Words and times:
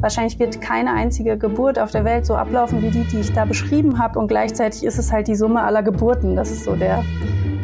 wahrscheinlich 0.00 0.38
wird 0.38 0.60
keine 0.60 0.92
einzige 0.92 1.36
Geburt 1.36 1.78
auf 1.78 1.90
der 1.90 2.04
Welt 2.04 2.26
so 2.26 2.34
ablaufen 2.34 2.82
wie 2.82 2.90
die, 2.90 3.04
die 3.04 3.20
ich 3.20 3.32
da 3.32 3.44
beschrieben 3.44 3.98
habe. 3.98 4.18
Und 4.18 4.28
gleichzeitig 4.28 4.84
ist 4.84 4.98
es 4.98 5.12
halt 5.12 5.28
die 5.28 5.36
Summe 5.36 5.62
aller 5.62 5.82
Geburten. 5.82 6.36
Das 6.36 6.50
ist 6.50 6.64
so 6.64 6.74
der, 6.74 7.04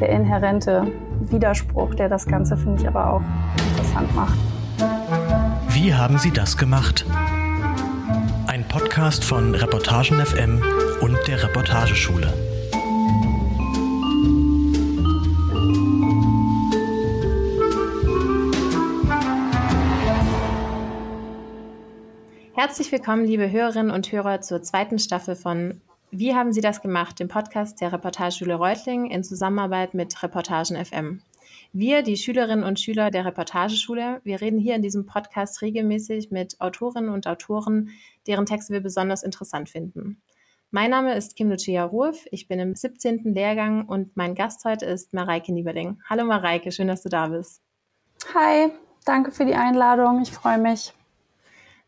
der 0.00 0.10
inhärente 0.10 0.86
Widerspruch, 1.30 1.94
der 1.94 2.08
das 2.08 2.26
Ganze, 2.26 2.57
finde 2.57 2.83
ich, 2.83 2.88
aber 2.88 3.12
auch 3.12 3.22
interessant 3.70 4.14
macht. 4.14 4.38
Wie 5.68 5.94
haben 5.94 6.18
Sie 6.18 6.30
das 6.30 6.57
gemacht? 6.57 7.04
Ein 8.46 8.64
Podcast 8.68 9.25
von 9.25 9.55
Reportagen 9.55 10.25
FM 10.25 10.62
und 11.00 11.16
der 11.27 11.43
Reportageschule. 11.43 12.45
Herzlich 22.57 22.91
willkommen, 22.91 23.27
liebe 23.27 23.50
Hörerinnen 23.50 23.91
und 23.91 24.11
Hörer, 24.11 24.40
zur 24.40 24.62
zweiten 24.62 24.99
Staffel 24.99 25.36
von 25.36 25.82
Wie 26.11 26.35
haben 26.35 26.54
Sie 26.54 26.63
das 26.63 26.80
gemacht? 26.80 27.21
dem 27.21 27.29
Podcast 27.29 27.82
der 27.82 27.93
Reportageschule 27.93 28.54
Reutling 28.54 29.11
in 29.11 29.22
Zusammenarbeit 29.22 29.93
mit 29.93 30.22
Reportagen 30.22 30.82
FM. 30.82 31.21
Wir, 31.75 32.01
die 32.01 32.16
Schülerinnen 32.16 32.65
und 32.65 32.80
Schüler 32.80 33.11
der 33.11 33.27
Reportageschule, 33.27 34.23
wir 34.25 34.41
reden 34.41 34.59
hier 34.59 34.75
in 34.75 34.80
diesem 34.80 35.05
Podcast 35.05 35.61
regelmäßig 35.61 36.30
mit 36.30 36.59
Autorinnen 36.59 37.11
und 37.11 37.27
Autoren, 37.27 37.91
deren 38.27 38.47
Texte 38.47 38.73
wir 38.73 38.80
besonders 38.80 39.23
interessant 39.23 39.69
finden. 39.69 40.23
Mein 40.71 40.93
Name 40.93 41.15
ist 41.15 41.37
Kim 41.37 41.51
Lucia 41.51 41.85
Ruff, 41.85 42.25
ich 42.30 42.49
bin 42.49 42.59
im 42.59 42.75
17. 42.75 43.35
Lehrgang 43.35 43.85
und 43.87 44.16
mein 44.16 44.35
Gast 44.35 44.65
heute 44.65 44.87
ist 44.87 45.13
Mareike 45.13 45.52
Nieberding. 45.52 46.01
Hallo 46.09 46.25
Mareike, 46.25 46.73
schön, 46.73 46.88
dass 46.88 47.02
du 47.02 47.11
da 47.11 47.27
bist. 47.27 47.61
Hi, 48.35 48.73
danke 49.05 49.30
für 49.30 49.45
die 49.45 49.57
Einladung, 49.57 50.23
ich 50.23 50.33
freue 50.33 50.57
mich. 50.57 50.95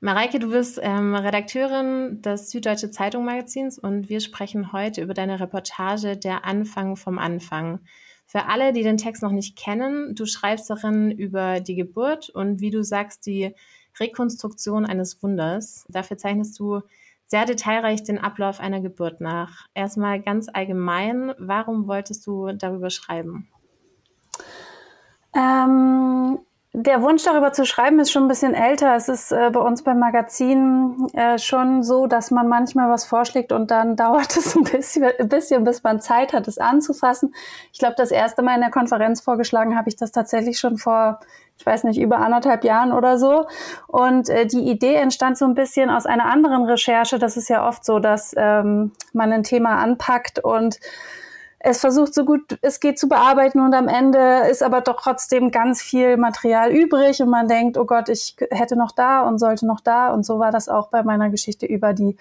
Mareike, 0.01 0.39
du 0.39 0.51
bist 0.51 0.79
ähm, 0.81 1.17
Redakteurin 1.17 2.23
des 2.23 2.53
Süddeutsche 2.53 2.93
Zeitung 2.93 3.25
Magazins 3.25 3.81
und 3.81 4.09
wir 4.09 4.21
sprechen 4.21 4.73
heute 4.73 5.03
über 5.03 5.13
deine 5.13 5.41
Reportage 5.41 6.17
Der 6.17 6.45
Anfang 6.45 6.95
vom 6.95 7.19
Anfang. 7.19 7.81
Für 8.25 8.45
alle, 8.45 8.73
die 8.73 8.85
den 8.85 8.97
Text 8.97 9.25
noch 9.25 9.33
nicht 9.33 9.59
kennen, 9.59 10.15
du 10.15 10.25
schreibst 10.25 10.71
darin 10.71 11.11
über 11.11 11.59
die 11.59 11.75
Geburt 11.75 12.31
und 12.31 12.61
wie 12.61 12.71
du 12.71 12.85
sagst, 12.85 13.27
die 13.27 13.57
Rekonstruktion 13.99 14.87
eines 14.87 15.21
Wunders. 15.21 15.85
Dafür 15.89 16.17
zeichnest 16.17 16.61
du 16.61 16.83
sehr 17.27 17.45
detailreich 17.45 18.05
den 18.05 18.19
Ablauf 18.19 18.61
einer 18.61 18.81
Geburt 18.81 19.21
nach. 19.21 19.67
Erstmal 19.75 20.23
ganz 20.23 20.49
allgemein, 20.49 21.35
warum 21.39 21.89
wolltest 21.89 22.25
du 22.25 22.53
darüber 22.53 22.91
schreiben? 22.91 23.49
Ähm, 25.35 26.39
der 26.81 27.03
Wunsch 27.03 27.25
darüber 27.25 27.53
zu 27.53 27.67
schreiben 27.67 27.99
ist 27.99 28.13
schon 28.13 28.25
ein 28.25 28.29
bisschen 28.29 28.55
älter. 28.55 28.95
Es 28.95 29.09
ist 29.09 29.33
äh, 29.33 29.51
bei 29.53 29.61
uns 29.61 29.83
beim 29.83 29.99
Magazin 29.99 31.09
äh, 31.13 31.39
schon 31.39 31.83
so, 31.83 32.07
dass 32.07 32.31
man 32.31 32.49
manchmal 32.49 32.89
was 32.89 33.05
vorschlägt 33.05 33.51
und 33.53 33.71
dann 33.71 33.97
dauert 33.97 34.37
es 34.37 34.55
ein 34.57 34.63
bisschen, 34.63 35.11
ein 35.19 35.29
bisschen 35.29 35.65
bis 35.65 35.83
man 35.83 36.01
Zeit 36.01 36.33
hat, 36.33 36.47
es 36.47 36.59
anzufassen. 36.59 37.35
Ich 37.73 37.79
glaube, 37.79 37.97
das 37.97 38.11
erste 38.11 38.43
Mal 38.43 38.55
in 38.55 38.61
der 38.61 38.71
Konferenz 38.71 39.21
vorgeschlagen 39.21 39.77
habe 39.77 39.89
ich 39.89 39.97
das 39.97 40.13
tatsächlich 40.13 40.59
schon 40.59 40.79
vor, 40.79 41.19
ich 41.59 41.67
weiß 41.67 41.85
nicht, 41.85 42.01
über 42.01 42.19
anderthalb 42.19 42.63
Jahren 42.63 42.93
oder 42.93 43.19
so. 43.19 43.47
Und 43.89 44.29
äh, 44.29 44.47
die 44.47 44.71
Idee 44.71 44.95
entstand 44.95 45.37
so 45.37 45.47
ein 45.47 45.55
bisschen 45.55 45.91
aus 45.91 46.07
einer 46.07 46.27
anderen 46.27 46.65
Recherche. 46.65 47.19
Das 47.19 47.37
ist 47.37 47.49
ja 47.49 47.67
oft 47.67 47.85
so, 47.85 47.99
dass 47.99 48.35
ähm, 48.37 48.93
man 49.13 49.33
ein 49.33 49.43
Thema 49.43 49.79
anpackt 49.79 50.39
und 50.39 50.79
es 51.61 51.81
versucht 51.81 52.15
so 52.15 52.25
gut 52.25 52.59
es 52.63 52.81
geht 52.81 52.99
zu 52.99 53.09
bearbeiten 53.09 53.61
und 53.61 53.75
am 53.75 53.89
Ende 53.89 54.47
ist 54.51 54.63
aber 54.63 54.81
doch 54.81 55.01
trotzdem 55.01 55.51
ganz 55.51 55.83
viel 55.83 56.17
Material 56.17 56.71
übrig 56.71 57.21
und 57.21 57.31
man 57.31 57.49
denkt, 57.49 57.77
oh 57.77 57.85
Gott, 57.85 58.09
ich 58.09 58.37
hätte 58.51 58.77
noch 58.77 58.93
da 58.93 59.23
und 59.23 59.39
sollte 59.39 59.67
noch 59.67 59.81
da. 59.81 60.13
Und 60.13 60.25
so 60.25 60.39
war 60.39 60.53
das 60.53 60.69
auch 60.69 60.89
bei 60.89 61.03
meiner 61.03 61.31
Geschichte 61.31 61.67
über 61.67 61.95
die 61.95 62.17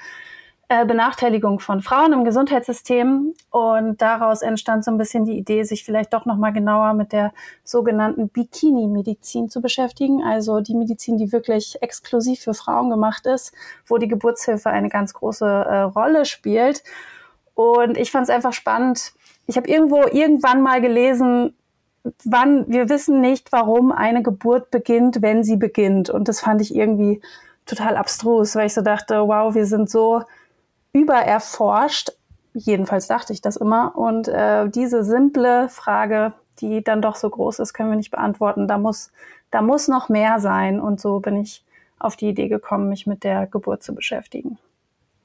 äh, 0.69 0.85
Benachteiligung 0.85 1.59
von 1.59 1.81
Frauen 1.81 2.13
im 2.13 2.23
Gesundheitssystem. 2.23 3.33
Und 3.51 4.01
daraus 4.01 4.41
entstand 4.41 4.83
so 4.83 4.91
ein 4.91 4.97
bisschen 4.97 5.23
die 5.25 5.37
Idee, 5.37 5.63
sich 5.63 5.85
vielleicht 5.85 6.13
doch 6.13 6.25
noch 6.25 6.37
mal 6.37 6.51
genauer 6.51 6.93
mit 6.93 7.13
der 7.13 7.31
sogenannten 7.63 8.29
Bikini-Medizin 8.29 9.49
zu 9.49 9.61
beschäftigen, 9.61 10.23
also 10.23 10.61
die 10.61 10.75
Medizin, 10.75 11.17
die 11.17 11.31
wirklich 11.31 11.77
exklusiv 11.81 12.41
für 12.41 12.55
Frauen 12.55 12.89
gemacht 12.89 13.27
ist, 13.27 13.53
wo 13.85 13.97
die 13.97 14.07
Geburtshilfe 14.07 14.69
eine 14.69 14.89
ganz 14.89 15.13
große 15.13 15.45
äh, 15.45 15.81
Rolle 15.81 16.25
spielt. 16.25 16.83
Und 17.53 17.97
ich 17.97 18.11
fand 18.11 18.25
es 18.25 18.29
einfach 18.29 18.53
spannend, 18.53 19.13
ich 19.47 19.57
habe 19.57 19.69
irgendwo 19.69 20.03
irgendwann 20.03 20.61
mal 20.61 20.81
gelesen, 20.81 21.55
wann 22.23 22.67
wir 22.67 22.89
wissen 22.89 23.21
nicht, 23.21 23.51
warum 23.51 23.91
eine 23.91 24.21
Geburt 24.21 24.71
beginnt, 24.71 25.21
wenn 25.21 25.43
sie 25.43 25.55
beginnt. 25.55 26.09
Und 26.09 26.27
das 26.27 26.41
fand 26.41 26.61
ich 26.61 26.75
irgendwie 26.75 27.21
total 27.65 27.97
abstrus, 27.97 28.55
weil 28.55 28.67
ich 28.67 28.73
so 28.73 28.81
dachte, 28.81 29.27
wow, 29.27 29.55
wir 29.55 29.65
sind 29.65 29.89
so 29.89 30.23
übererforscht. 30.93 32.11
Jedenfalls 32.53 33.07
dachte 33.07 33.33
ich 33.33 33.41
das 33.41 33.57
immer. 33.57 33.97
Und 33.97 34.27
äh, 34.27 34.69
diese 34.69 35.03
simple 35.03 35.69
Frage, 35.69 36.33
die 36.59 36.83
dann 36.83 37.01
doch 37.01 37.15
so 37.15 37.29
groß 37.29 37.59
ist, 37.59 37.73
können 37.73 37.89
wir 37.89 37.97
nicht 37.97 38.11
beantworten. 38.11 38.67
Da 38.67 38.77
muss, 38.77 39.11
da 39.51 39.61
muss 39.61 39.87
noch 39.87 40.09
mehr 40.09 40.39
sein. 40.39 40.79
Und 40.79 40.99
so 40.99 41.19
bin 41.19 41.37
ich 41.37 41.63
auf 41.99 42.15
die 42.15 42.29
Idee 42.29 42.47
gekommen, 42.47 42.89
mich 42.89 43.07
mit 43.07 43.23
der 43.23 43.47
Geburt 43.47 43.83
zu 43.83 43.93
beschäftigen. 43.93 44.57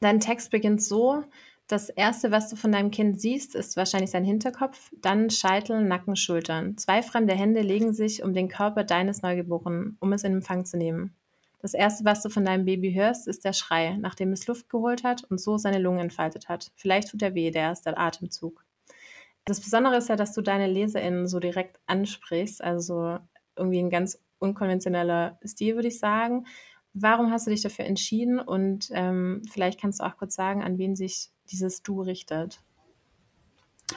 Dein 0.01 0.21
Text 0.21 0.51
beginnt 0.51 0.83
so, 0.83 1.23
das 1.73 1.89
erste, 1.89 2.31
was 2.31 2.51
du 2.51 2.57
von 2.57 2.71
deinem 2.71 2.91
Kind 2.91 3.19
siehst, 3.19 3.55
ist 3.55 3.79
wahrscheinlich 3.79 4.11
sein 4.11 4.25
Hinterkopf, 4.25 4.91
dann 5.01 5.31
Scheitel, 5.31 5.83
Nacken, 5.83 6.17
Schultern. 6.17 6.77
Zwei 6.77 7.03
fremde 7.03 7.35
Hände 7.35 7.63
legen 7.63 7.95
sich 7.95 8.23
um 8.23 8.35
den 8.35 8.49
Körper 8.49 8.85
deines 8.85 9.23
Neugeborenen, 9.23 9.97
um 9.99 10.13
es 10.13 10.23
in 10.23 10.35
Empfang 10.35 10.67
zu 10.67 10.77
nehmen. 10.77 11.15
Das 11.63 11.73
erste, 11.73 12.05
was 12.05 12.23
du 12.23 12.29
von 12.29 12.45
deinem 12.45 12.67
Baby 12.67 12.93
hörst, 12.93 13.27
ist 13.27 13.47
der 13.47 13.55
Schrei, 13.55 13.97
nachdem 13.99 14.33
es 14.33 14.47
Luft 14.47 14.69
geholt 14.69 15.03
hat 15.03 15.25
und 15.25 15.41
so 15.41 15.57
seine 15.57 15.79
Lungen 15.79 16.01
entfaltet 16.01 16.51
hat. 16.51 16.73
Vielleicht 16.77 17.09
tut 17.09 17.23
er 17.23 17.35
weh, 17.35 17.51
der 17.51 17.63
erste 17.63 17.97
Atemzug. 17.97 18.67
Das 19.47 19.61
Besondere 19.61 19.97
ist 19.97 20.11
ja, 20.11 20.17
dass 20.17 20.35
du 20.35 20.43
deine 20.43 20.67
LeserInnen 20.67 21.27
so 21.27 21.41
direkt 21.41 21.81
ansprichst, 21.87 22.63
also 22.63 23.19
irgendwie 23.57 23.79
ein 23.79 23.91
ganz 23.91 24.21
unkonventioneller 24.41 25.39
Stil, 25.43 25.77
würde 25.77 25.89
ich 25.89 25.99
sagen. 25.99 26.45
Warum 26.93 27.31
hast 27.31 27.47
du 27.47 27.51
dich 27.51 27.63
dafür 27.63 27.87
entschieden? 27.87 28.39
Und 28.39 28.91
ähm, 28.93 29.41
vielleicht 29.51 29.81
kannst 29.81 30.01
du 30.01 30.05
auch 30.05 30.19
kurz 30.19 30.35
sagen, 30.35 30.63
an 30.63 30.77
wen 30.77 30.95
sich 30.95 31.31
dieses 31.53 31.83
Du 31.83 32.03
richtet? 32.03 32.61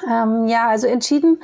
Ähm, 0.09 0.47
ja, 0.47 0.67
also 0.67 0.87
entschieden 0.87 1.39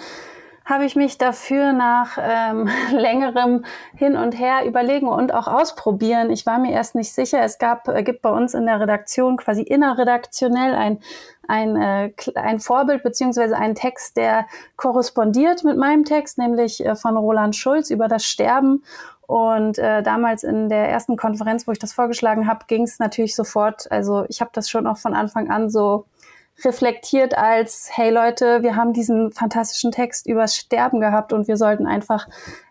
habe 0.64 0.86
ich 0.86 0.96
mich 0.96 1.18
dafür 1.18 1.74
nach 1.74 2.18
ähm, 2.20 2.70
längerem 2.92 3.66
Hin 3.96 4.16
und 4.16 4.38
Her 4.38 4.66
überlegen 4.66 5.08
und 5.08 5.34
auch 5.34 5.48
ausprobieren. 5.48 6.30
Ich 6.30 6.46
war 6.46 6.60
mir 6.60 6.72
erst 6.72 6.96
nicht 6.96 7.12
sicher. 7.12 7.42
Es 7.44 7.58
gab, 7.58 7.88
äh, 7.88 8.04
gibt 8.04 8.22
bei 8.22 8.30
uns 8.30 8.54
in 8.54 8.66
der 8.66 8.80
Redaktion 8.80 9.38
quasi 9.38 9.64
innerredaktionell 9.64 10.76
ein, 10.76 11.00
ein, 11.48 11.76
äh, 11.76 12.14
ein 12.36 12.60
Vorbild 12.60 13.04
beziehungsweise 13.04 13.58
einen 13.58 13.76
Text, 13.76 14.18
der 14.18 14.46
korrespondiert 14.76 15.64
mit 15.64 15.78
meinem 15.78 16.06
Text, 16.06 16.38
nämlich 16.38 16.86
äh, 16.86 16.96
von 16.96 17.18
Roland 17.18 17.56
Schulz 17.56 17.90
über 17.90 18.08
das 18.08 18.24
Sterben. 18.24 18.84
Und 19.32 19.80
äh, 19.80 20.04
damals 20.04 20.44
in 20.44 20.68
der 20.68 20.90
ersten 20.90 21.16
Konferenz, 21.16 21.66
wo 21.66 21.72
ich 21.72 21.80
das 21.80 21.94
vorgeschlagen 21.94 22.50
habe, 22.50 22.66
ging 22.68 22.84
es 22.84 23.00
natürlich 23.00 23.34
sofort. 23.34 23.90
Also 23.90 24.26
ich 24.28 24.42
habe 24.42 24.52
das 24.54 24.70
schon 24.70 24.86
auch 24.86 24.98
von 24.98 25.14
Anfang 25.14 25.50
an 25.50 25.70
so 25.70 26.04
reflektiert 26.66 27.38
als, 27.38 27.90
hey 27.94 28.10
Leute, 28.10 28.62
wir 28.62 28.76
haben 28.76 28.92
diesen 28.92 29.32
fantastischen 29.32 29.94
Text 29.94 30.28
übers 30.28 30.58
Sterben 30.58 31.00
gehabt 31.00 31.32
und 31.32 31.48
wir 31.48 31.56
sollten 31.56 31.88
einfach 31.88 32.28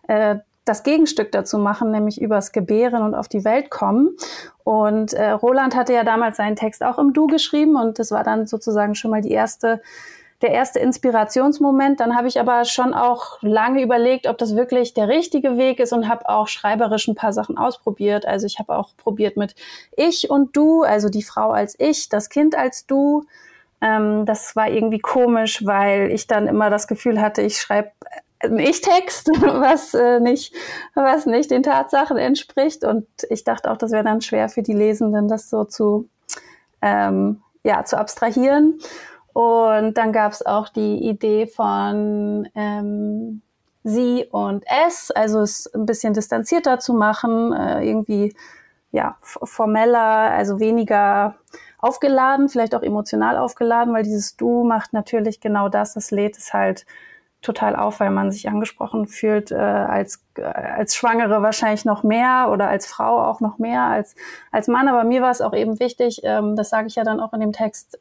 äh, 0.07 0.35
das 0.63 0.83
Gegenstück 0.83 1.31
dazu 1.31 1.57
machen, 1.57 1.89
nämlich 1.89 2.21
übers 2.21 2.51
Gebären 2.51 3.01
und 3.01 3.15
auf 3.15 3.27
die 3.27 3.43
Welt 3.43 3.71
kommen. 3.71 4.15
Und 4.63 5.13
äh, 5.13 5.31
Roland 5.31 5.75
hatte 5.75 5.93
ja 5.93 6.03
damals 6.03 6.37
seinen 6.37 6.57
Text 6.57 6.83
auch 6.83 6.99
im 6.99 7.13
Du 7.13 7.25
geschrieben 7.25 7.75
und 7.75 7.97
das 7.97 8.11
war 8.11 8.23
dann 8.23 8.45
sozusagen 8.45 8.93
schon 8.93 9.09
mal 9.09 9.21
die 9.21 9.31
erste 9.31 9.81
der 10.41 10.51
erste 10.51 10.79
Inspirationsmoment. 10.79 11.99
Dann 11.99 12.15
habe 12.15 12.27
ich 12.27 12.39
aber 12.39 12.65
schon 12.65 12.93
auch 12.93 13.37
lange 13.41 13.81
überlegt, 13.81 14.27
ob 14.27 14.37
das 14.37 14.55
wirklich 14.55 14.93
der 14.93 15.07
richtige 15.07 15.57
Weg 15.57 15.79
ist 15.79 15.93
und 15.93 16.07
habe 16.07 16.27
auch 16.29 16.47
schreiberisch 16.47 17.07
ein 17.07 17.15
paar 17.15 17.33
Sachen 17.33 17.57
ausprobiert. 17.57 18.25
Also 18.25 18.45
ich 18.45 18.59
habe 18.59 18.75
auch 18.75 18.95
probiert 18.97 19.37
mit 19.37 19.55
ich 19.95 20.29
und 20.29 20.55
du, 20.55 20.83
also 20.83 21.09
die 21.09 21.23
Frau 21.23 21.51
als 21.51 21.75
ich, 21.79 22.09
das 22.09 22.29
Kind 22.29 22.55
als 22.55 22.85
du. 22.85 23.25
Ähm, 23.81 24.25
das 24.25 24.55
war 24.55 24.69
irgendwie 24.69 24.99
komisch, 24.99 25.65
weil 25.65 26.11
ich 26.11 26.27
dann 26.27 26.47
immer 26.47 26.69
das 26.69 26.87
Gefühl 26.87 27.21
hatte, 27.21 27.41
ich 27.41 27.57
schreibe 27.57 27.91
einen 28.39 28.59
Ich-Text, 28.59 29.27
was 29.41 29.93
äh, 29.93 30.19
nicht, 30.19 30.53
was 30.95 31.25
nicht 31.25 31.51
den 31.51 31.63
Tatsachen 31.63 32.17
entspricht. 32.17 32.83
Und 32.83 33.07
ich 33.29 33.43
dachte 33.43 33.71
auch, 33.71 33.77
das 33.77 33.91
wäre 33.91 34.03
dann 34.03 34.21
schwer 34.21 34.49
für 34.49 34.63
die 34.63 34.73
Lesenden, 34.73 35.27
das 35.27 35.49
so 35.49 35.65
zu 35.65 36.09
ähm, 36.81 37.41
ja, 37.63 37.85
zu 37.85 37.97
abstrahieren. 37.97 38.79
Und 39.33 39.97
dann 39.97 40.11
gab 40.11 40.31
es 40.33 40.45
auch 40.45 40.69
die 40.69 41.07
Idee 41.07 41.47
von 41.47 42.47
ähm, 42.55 43.41
sie 43.83 44.25
und 44.31 44.63
es, 44.87 45.11
also 45.11 45.39
es 45.41 45.71
ein 45.73 45.85
bisschen 45.85 46.13
distanzierter 46.13 46.79
zu 46.79 46.93
machen, 46.93 47.53
äh, 47.53 47.83
irgendwie 47.83 48.35
ja 48.91 49.17
formeller, 49.21 50.31
also 50.31 50.59
weniger 50.59 51.35
aufgeladen, 51.79 52.49
vielleicht 52.49 52.75
auch 52.75 52.83
emotional 52.83 53.37
aufgeladen, 53.37 53.93
weil 53.93 54.03
dieses 54.03 54.35
Du 54.35 54.63
macht 54.63 54.93
natürlich 54.93 55.39
genau 55.39 55.69
das, 55.69 55.95
es 55.95 56.11
lädt 56.11 56.37
es 56.37 56.53
halt 56.53 56.85
total 57.41 57.75
auf, 57.75 57.99
weil 57.99 58.11
man 58.11 58.31
sich 58.31 58.47
angesprochen 58.49 59.07
fühlt, 59.07 59.51
äh, 59.51 59.55
als, 59.55 60.23
äh, 60.37 60.43
als 60.43 60.95
Schwangere 60.95 61.41
wahrscheinlich 61.41 61.85
noch 61.85 62.03
mehr 62.03 62.49
oder 62.51 62.67
als 62.67 62.85
Frau 62.85 63.19
auch 63.23 63.39
noch 63.39 63.57
mehr 63.57 63.83
als, 63.83 64.15
als 64.51 64.67
Mann. 64.67 64.87
Aber 64.87 65.03
mir 65.03 65.23
war 65.23 65.31
es 65.31 65.41
auch 65.41 65.53
eben 65.53 65.79
wichtig, 65.79 66.21
ähm, 66.23 66.55
das 66.55 66.69
sage 66.69 66.87
ich 66.87 66.95
ja 66.95 67.03
dann 67.03 67.19
auch 67.19 67.33
in 67.33 67.39
dem 67.39 67.51
Text, 67.51 67.99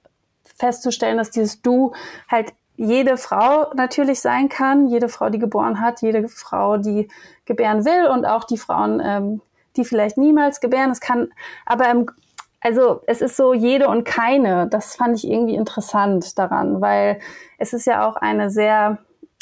festzustellen, 0.61 1.19
dass 1.19 1.31
dieses 1.31 1.63
Du 1.63 1.93
halt 2.29 2.53
jede 2.77 3.17
Frau 3.17 3.73
natürlich 3.75 4.21
sein 4.21 4.49
kann, 4.49 4.87
jede 4.87 5.09
Frau, 5.09 5.29
die 5.29 5.39
geboren 5.39 5.81
hat, 5.81 6.01
jede 6.01 6.29
Frau, 6.29 6.79
die 6.79 7.09
gebären 7.45 7.85
will 7.85 8.07
und 8.07 8.25
auch 8.25 8.45
die 8.45 8.57
Frauen, 8.57 9.03
ähm, 9.05 9.43
die 9.77 9.85
vielleicht 9.85 10.17
niemals 10.17 10.61
gebären. 10.61 10.91
Es 10.91 11.01
kann, 11.01 11.33
aber 11.67 11.91
im, 11.91 12.11
also 12.61 13.03
es 13.07 13.21
ist 13.21 13.37
so 13.37 13.53
jede 13.53 13.89
und 13.89 14.05
keine. 14.05 14.67
Das 14.69 14.97
fand 14.97 15.17
ich 15.17 15.29
irgendwie 15.29 15.57
interessant 15.57 16.39
daran, 16.39 16.81
weil 16.81 17.21
es 17.59 17.73
ist 17.73 17.87
ja 17.87 18.09
auch 18.09 18.17
eine 18.17 18.51
sehr 18.51 18.99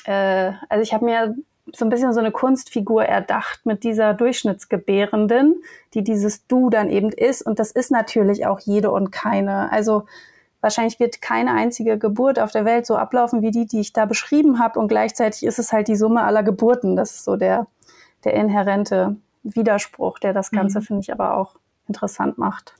äh, 0.08 0.52
also 0.68 0.82
ich 0.82 0.92
habe 0.92 1.04
mir 1.04 1.36
so 1.72 1.84
ein 1.84 1.90
bisschen 1.90 2.14
so 2.14 2.20
eine 2.20 2.32
Kunstfigur 2.32 3.04
erdacht 3.04 3.66
mit 3.66 3.84
dieser 3.84 4.14
Durchschnittsgebärenden, 4.14 5.62
die 5.92 6.02
dieses 6.02 6.46
Du 6.46 6.70
dann 6.70 6.88
eben 6.88 7.10
ist. 7.10 7.42
Und 7.42 7.58
das 7.58 7.70
ist 7.70 7.90
natürlich 7.90 8.46
auch 8.46 8.58
jede 8.60 8.90
und 8.90 9.12
keine. 9.12 9.70
Also 9.70 10.06
wahrscheinlich 10.60 10.98
wird 10.98 11.22
keine 11.22 11.52
einzige 11.52 11.98
Geburt 11.98 12.38
auf 12.38 12.52
der 12.52 12.64
Welt 12.64 12.86
so 12.86 12.96
ablaufen 12.96 13.42
wie 13.42 13.50
die, 13.50 13.66
die 13.66 13.80
ich 13.80 13.92
da 13.92 14.06
beschrieben 14.06 14.58
habe. 14.58 14.78
Und 14.78 14.88
gleichzeitig 14.88 15.44
ist 15.44 15.58
es 15.58 15.72
halt 15.72 15.88
die 15.88 15.96
Summe 15.96 16.22
aller 16.22 16.42
Geburten. 16.42 16.96
Das 16.96 17.12
ist 17.12 17.24
so 17.24 17.36
der, 17.36 17.66
der 18.24 18.34
inhärente 18.34 19.16
Widerspruch, 19.42 20.18
der 20.18 20.32
das 20.32 20.50
Ganze, 20.50 20.80
mhm. 20.80 20.84
finde 20.84 21.00
ich, 21.02 21.12
aber 21.12 21.36
auch 21.36 21.56
interessant 21.86 22.38
macht. 22.38 22.74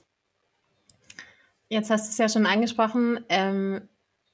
Jetzt 1.69 1.89
hast 1.89 2.07
du 2.07 2.09
es 2.11 2.17
ja 2.17 2.29
schon 2.29 2.45
angesprochen. 2.45 3.19
Ähm, 3.29 3.81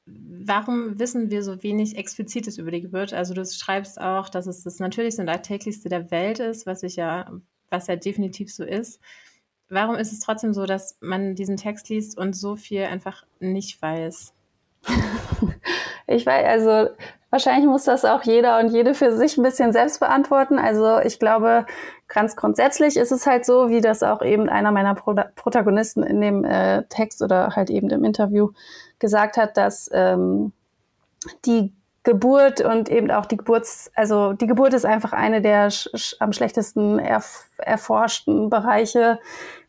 warum 0.06 1.00
wissen 1.00 1.30
wir 1.30 1.44
so 1.44 1.64
wenig 1.64 1.98
Explizites 1.98 2.58
über 2.58 2.72
die 2.72 2.82
Geburt? 2.82 3.14
Also 3.14 3.34
du 3.34 3.46
schreibst 3.46 4.00
auch, 4.00 4.30
dass 4.30 4.48
es 4.48 4.64
das 4.64 4.80
Natürlichste 4.80 5.22
und 5.22 5.30
Alltäglichste 5.30 5.90
der 5.90 6.12
Welt 6.12 6.40
ist, 6.40 6.66
was 6.66 6.84
ich 6.84 6.96
ja, 6.96 7.30
was 7.70 7.88
ja 7.88 7.96
definitiv 7.96 8.54
so 8.54 8.64
ist. 8.64 9.02
Warum 9.70 9.96
ist 9.96 10.14
es 10.14 10.20
trotzdem 10.20 10.54
so, 10.54 10.66
dass 10.66 10.98
man 11.02 11.36
diesen 11.36 11.58
Text 11.58 11.90
liest 11.90 12.18
und 12.18 12.36
so 12.36 12.56
viel 12.56 12.84
einfach 12.84 13.24
nicht 13.40 13.82
weiß? 13.82 14.34
ich 16.08 16.26
weiß, 16.26 16.46
also 16.46 16.90
wahrscheinlich 17.32 17.66
muss 17.68 17.84
das 17.84 18.06
auch 18.06 18.24
jeder 18.24 18.60
und 18.60 18.70
jede 18.72 18.94
für 18.94 19.16
sich 19.18 19.38
ein 19.38 19.44
bisschen 19.44 19.74
selbst 19.74 20.00
beantworten. 20.00 20.60
Also 20.60 21.00
ich 21.00 21.20
glaube, 21.20 21.66
ganz 22.08 22.36
grundsätzlich 22.36 22.96
ist 22.98 23.12
es 23.12 23.26
halt 23.26 23.46
so, 23.46 23.70
wie 23.70 23.82
das 23.82 24.04
auch 24.04 24.22
eben 24.22 24.50
einer 24.50 24.72
meiner 24.72 24.96
Pro 24.96 25.16
Protagonisten 25.36 26.04
in 26.04 26.22
dem 26.22 26.46
äh, 26.46 26.84
Text 26.84 27.22
oder 27.22 27.56
halt 27.56 27.70
eben 27.70 27.90
im 27.90 28.04
Interview 28.04 28.52
gesagt 29.00 29.38
hat, 29.38 29.58
dass 29.58 29.90
ähm, 29.92 30.54
die 31.46 31.74
Geburt 32.06 32.62
und 32.62 32.88
eben 32.88 33.12
auch 33.12 33.26
die 33.26 33.36
Geburts, 33.36 33.92
also 33.96 34.34
die 34.34 34.48
Geburt 34.48 34.74
ist 34.74 34.86
einfach 34.86 35.12
eine 35.12 35.42
der 35.42 35.72
sch 35.72 36.16
am 36.20 36.32
schlechtesten 36.32 37.00
erf 37.00 37.50
erforschten 37.58 38.50
Bereiche 38.50 39.20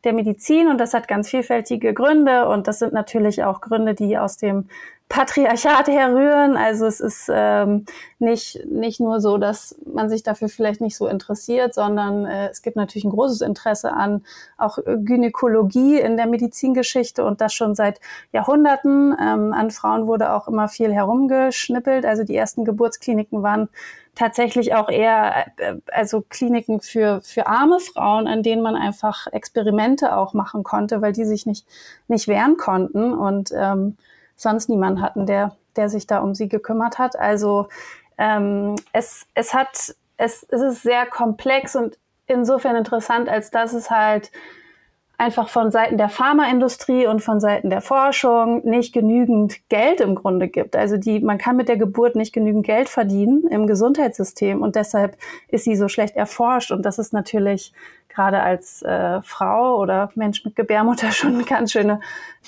der 0.06 0.12
Medizin 0.12 0.68
und 0.68 0.78
das 0.78 0.94
hat 0.94 1.08
ganz 1.08 1.28
vielfältige 1.28 1.92
Gründe 1.92 2.48
und 2.48 2.68
das 2.68 2.78
sind 2.78 2.92
natürlich 2.92 3.42
auch 3.42 3.60
Gründe, 3.60 3.94
die 3.94 4.16
aus 4.16 4.36
dem 4.36 4.68
Patriarchat 5.08 5.88
herrühren. 5.88 6.56
Also 6.56 6.86
es 6.86 7.00
ist 7.00 7.30
ähm, 7.32 7.86
nicht, 8.18 8.64
nicht 8.66 9.00
nur 9.00 9.20
so, 9.20 9.36
dass 9.36 9.76
man 9.84 10.08
sich 10.08 10.22
dafür 10.22 10.48
vielleicht 10.48 10.80
nicht 10.80 10.96
so 10.96 11.06
interessiert, 11.06 11.74
sondern 11.74 12.24
äh, 12.24 12.48
es 12.48 12.62
gibt 12.62 12.76
natürlich 12.76 13.04
ein 13.04 13.10
großes 13.10 13.40
Interesse 13.40 13.92
an 13.92 14.24
auch 14.58 14.78
Gynäkologie 14.84 15.98
in 15.98 16.16
der 16.16 16.26
Medizingeschichte 16.26 17.24
und 17.24 17.40
das 17.40 17.52
schon 17.52 17.74
seit 17.74 18.00
Jahrhunderten. 18.32 19.14
Ähm, 19.20 19.52
an 19.52 19.70
Frauen 19.70 20.06
wurde 20.06 20.32
auch 20.32 20.48
immer 20.48 20.68
viel 20.68 20.92
herumgeschnippelt. 20.92 22.04
Also 22.04 22.24
die 22.24 22.36
ersten 22.36 22.64
Geburtskliniken 22.64 23.42
waren 23.42 23.68
tatsächlich 24.16 24.74
auch 24.74 24.88
eher 24.88 25.46
äh, 25.58 25.74
also 25.92 26.24
Kliniken 26.28 26.80
für 26.80 27.20
für 27.22 27.46
arme 27.46 27.78
Frauen, 27.78 28.26
an 28.26 28.42
denen 28.42 28.62
man 28.62 28.74
einfach 28.74 29.28
Experimente 29.28 30.16
auch 30.16 30.34
machen 30.34 30.64
konnte, 30.64 31.00
weil 31.00 31.12
die 31.12 31.24
sich 31.24 31.46
nicht 31.46 31.64
nicht 32.08 32.26
wehren 32.26 32.56
konnten 32.56 33.12
und 33.14 33.52
ähm, 33.56 33.96
sonst 34.36 34.68
niemand 34.68 35.00
hatten, 35.00 35.26
der, 35.26 35.56
der 35.74 35.88
sich 35.88 36.06
da 36.06 36.18
um 36.18 36.34
sie 36.34 36.48
gekümmert 36.48 36.98
hat. 36.98 37.18
Also 37.18 37.68
ähm, 38.18 38.76
es, 38.92 39.26
es 39.34 39.54
hat, 39.54 39.94
es, 40.16 40.46
es 40.48 40.60
ist 40.60 40.82
sehr 40.82 41.06
komplex 41.06 41.74
und 41.74 41.98
insofern 42.26 42.76
interessant, 42.76 43.28
als 43.28 43.50
dass 43.50 43.72
es 43.72 43.90
halt 43.90 44.30
einfach 45.18 45.48
von 45.48 45.70
Seiten 45.70 45.96
der 45.96 46.08
Pharmaindustrie 46.08 47.06
und 47.06 47.20
von 47.20 47.40
Seiten 47.40 47.70
der 47.70 47.80
Forschung 47.80 48.66
nicht 48.68 48.92
genügend 48.92 49.68
Geld 49.68 50.00
im 50.00 50.14
Grunde 50.14 50.48
gibt. 50.48 50.76
Also 50.76 50.96
die, 50.96 51.20
man 51.20 51.38
kann 51.38 51.56
mit 51.56 51.68
der 51.68 51.76
Geburt 51.76 52.16
nicht 52.16 52.32
genügend 52.32 52.66
Geld 52.66 52.88
verdienen 52.88 53.46
im 53.50 53.66
Gesundheitssystem 53.66 54.60
und 54.62 54.76
deshalb 54.76 55.16
ist 55.48 55.64
sie 55.64 55.76
so 55.76 55.88
schlecht 55.88 56.16
erforscht 56.16 56.70
und 56.70 56.84
das 56.84 56.98
ist 56.98 57.12
natürlich 57.12 57.72
gerade 58.16 58.42
als 58.42 58.80
äh, 58.82 59.20
Frau 59.22 59.76
oder 59.76 60.10
Mensch 60.14 60.44
mit 60.44 60.56
Gebärmutter 60.56 61.12
schon 61.12 61.34
eine 61.34 61.44
ganz 61.44 61.72
schöne 61.72 62.00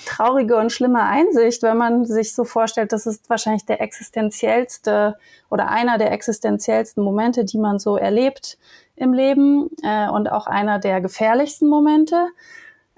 traurige 0.05 0.57
und 0.57 0.71
schlimme 0.71 1.03
Einsicht, 1.03 1.61
wenn 1.61 1.77
man 1.77 2.05
sich 2.05 2.33
so 2.33 2.43
vorstellt, 2.43 2.91
das 2.91 3.05
ist 3.05 3.29
wahrscheinlich 3.29 3.65
der 3.65 3.79
existenziellste 3.79 5.15
oder 5.49 5.69
einer 5.69 5.97
der 5.97 6.11
existenziellsten 6.11 7.03
Momente, 7.03 7.45
die 7.45 7.59
man 7.59 7.77
so 7.77 7.97
erlebt 7.97 8.57
im 8.95 9.13
Leben 9.13 9.69
äh, 9.83 10.09
und 10.09 10.31
auch 10.31 10.47
einer 10.47 10.79
der 10.79 11.01
gefährlichsten 11.01 11.69
Momente. 11.69 12.29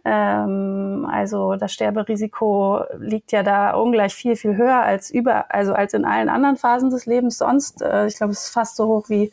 Ähm, 0.06 1.08
also 1.12 1.56
das 1.56 1.74
Sterberisiko 1.74 2.84
liegt 2.98 3.34
ja 3.34 3.44
da 3.44 3.72
ungleich 3.72 4.16
viel, 4.16 4.36
viel 4.36 4.56
höher 4.56 4.82
als 4.82 5.12
über, 5.12 5.54
also 5.54 5.74
als 5.74 5.94
in 5.94 6.06
allen 6.06 6.30
anderen 6.30 6.56
Phasen 6.56 6.90
des 6.90 7.06
Lebens 7.06 7.38
sonst. 7.38 7.82
Äh, 7.82 8.08
ich 8.08 8.16
glaube, 8.16 8.32
es 8.32 8.46
ist 8.46 8.54
fast 8.54 8.78
so 8.78 8.88
hoch 8.88 9.10
wie 9.10 9.30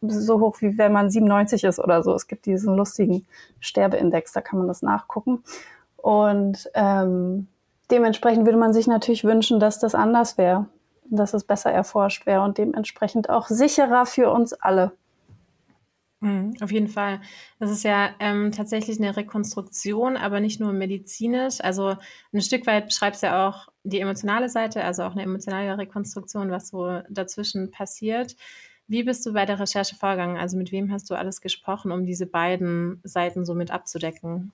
so 0.00 0.40
hoch, 0.40 0.60
wie 0.60 0.78
wenn 0.78 0.92
man 0.92 1.10
97 1.10 1.64
ist 1.64 1.78
oder 1.78 2.02
so. 2.02 2.14
Es 2.14 2.26
gibt 2.26 2.46
diesen 2.46 2.76
lustigen 2.76 3.26
Sterbeindex, 3.60 4.32
da 4.32 4.40
kann 4.40 4.58
man 4.58 4.68
das 4.68 4.82
nachgucken. 4.82 5.42
Und 5.96 6.70
ähm, 6.74 7.46
dementsprechend 7.90 8.44
würde 8.46 8.58
man 8.58 8.72
sich 8.72 8.86
natürlich 8.86 9.24
wünschen, 9.24 9.60
dass 9.60 9.78
das 9.78 9.94
anders 9.94 10.38
wäre, 10.38 10.66
dass 11.04 11.34
es 11.34 11.44
besser 11.44 11.70
erforscht 11.70 12.26
wäre 12.26 12.42
und 12.42 12.58
dementsprechend 12.58 13.30
auch 13.30 13.48
sicherer 13.48 14.06
für 14.06 14.30
uns 14.30 14.52
alle. 14.52 14.92
Mhm, 16.22 16.54
auf 16.60 16.70
jeden 16.70 16.86
Fall. 16.86 17.20
Das 17.58 17.68
ist 17.72 17.82
ja 17.82 18.10
ähm, 18.20 18.52
tatsächlich 18.52 19.00
eine 19.00 19.16
Rekonstruktion, 19.16 20.16
aber 20.16 20.38
nicht 20.38 20.60
nur 20.60 20.72
medizinisch. 20.72 21.60
Also 21.60 21.96
ein 22.32 22.40
Stück 22.40 22.64
weit 22.68 22.86
beschreibst 22.86 23.24
du 23.24 23.26
ja 23.26 23.48
auch 23.48 23.66
die 23.82 23.98
emotionale 23.98 24.48
Seite, 24.48 24.84
also 24.84 25.02
auch 25.02 25.12
eine 25.12 25.22
emotionale 25.22 25.76
Rekonstruktion, 25.76 26.52
was 26.52 26.68
so 26.68 27.00
dazwischen 27.10 27.72
passiert. 27.72 28.36
Wie 28.92 29.04
bist 29.04 29.24
du 29.24 29.32
bei 29.32 29.46
der 29.46 29.58
Recherche 29.58 29.96
vorgegangen? 29.96 30.36
Also 30.36 30.58
mit 30.58 30.70
wem 30.70 30.92
hast 30.92 31.08
du 31.08 31.14
alles 31.14 31.40
gesprochen, 31.40 31.90
um 31.92 32.04
diese 32.04 32.26
beiden 32.26 33.00
Seiten 33.04 33.46
so 33.46 33.54
mit 33.54 33.70
abzudecken? 33.70 34.52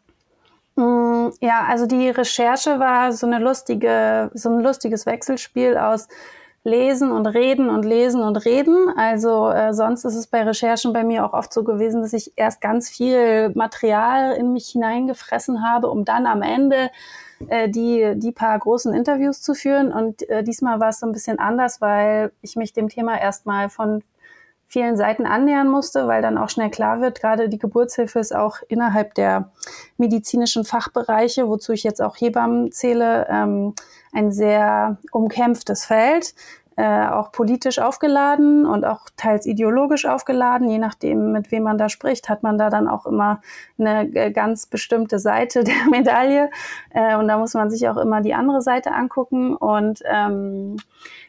Mm, 0.76 1.30
ja, 1.40 1.66
also 1.68 1.86
die 1.86 2.08
Recherche 2.08 2.78
war 2.78 3.12
so 3.12 3.26
eine 3.26 3.40
lustige, 3.40 4.30
so 4.34 4.48
ein 4.50 4.60
lustiges 4.60 5.06
Wechselspiel 5.06 5.76
aus 5.76 6.06
Lesen 6.62 7.10
und 7.10 7.26
Reden 7.26 7.68
und 7.68 7.84
Lesen 7.84 8.22
und 8.22 8.36
Reden. 8.44 8.88
Also 8.96 9.50
äh, 9.50 9.74
sonst 9.74 10.04
ist 10.04 10.14
es 10.14 10.28
bei 10.28 10.44
Recherchen 10.44 10.92
bei 10.92 11.02
mir 11.02 11.26
auch 11.26 11.32
oft 11.32 11.52
so 11.52 11.64
gewesen, 11.64 12.02
dass 12.02 12.12
ich 12.12 12.32
erst 12.36 12.60
ganz 12.60 12.88
viel 12.88 13.48
Material 13.56 14.36
in 14.36 14.52
mich 14.52 14.68
hineingefressen 14.68 15.68
habe, 15.68 15.90
um 15.90 16.04
dann 16.04 16.26
am 16.26 16.42
Ende 16.42 16.90
äh, 17.48 17.68
die, 17.68 18.12
die 18.14 18.30
paar 18.30 18.56
großen 18.56 18.94
Interviews 18.94 19.42
zu 19.42 19.54
führen. 19.54 19.92
Und 19.92 20.28
äh, 20.28 20.44
diesmal 20.44 20.78
war 20.78 20.90
es 20.90 21.00
so 21.00 21.06
ein 21.06 21.12
bisschen 21.12 21.40
anders, 21.40 21.80
weil 21.80 22.30
ich 22.40 22.54
mich 22.54 22.72
dem 22.72 22.88
Thema 22.88 23.20
erstmal 23.20 23.68
von 23.68 24.04
vielen 24.68 24.96
Seiten 24.96 25.26
annähern 25.26 25.68
musste, 25.68 26.06
weil 26.06 26.20
dann 26.20 26.38
auch 26.38 26.50
schnell 26.50 26.70
klar 26.70 27.00
wird, 27.00 27.20
gerade 27.20 27.48
die 27.48 27.58
Geburtshilfe 27.58 28.18
ist 28.18 28.36
auch 28.36 28.58
innerhalb 28.68 29.14
der 29.14 29.50
medizinischen 29.96 30.64
Fachbereiche, 30.64 31.48
wozu 31.48 31.72
ich 31.72 31.82
jetzt 31.82 32.02
auch 32.02 32.16
Hebammen 32.16 32.70
zähle, 32.70 33.26
ähm, 33.30 33.74
ein 34.12 34.30
sehr 34.30 34.98
umkämpftes 35.10 35.86
Feld 35.86 36.34
äh, 36.78 37.08
auch 37.08 37.32
politisch 37.32 37.80
aufgeladen 37.80 38.64
und 38.64 38.84
auch 38.84 39.08
teils 39.16 39.46
ideologisch 39.46 40.06
aufgeladen. 40.06 40.70
Je 40.70 40.78
nachdem, 40.78 41.32
mit 41.32 41.50
wem 41.50 41.64
man 41.64 41.76
da 41.76 41.88
spricht, 41.88 42.28
hat 42.28 42.44
man 42.44 42.56
da 42.56 42.70
dann 42.70 42.86
auch 42.86 43.04
immer 43.04 43.40
eine 43.80 44.02
äh, 44.14 44.30
ganz 44.30 44.66
bestimmte 44.66 45.18
Seite 45.18 45.64
der 45.64 45.90
Medaille. 45.90 46.50
Äh, 46.90 47.16
und 47.16 47.26
da 47.26 47.36
muss 47.36 47.54
man 47.54 47.68
sich 47.68 47.88
auch 47.88 47.96
immer 47.96 48.20
die 48.20 48.32
andere 48.32 48.62
Seite 48.62 48.92
angucken. 48.92 49.56
Und 49.56 50.02
ähm, 50.04 50.76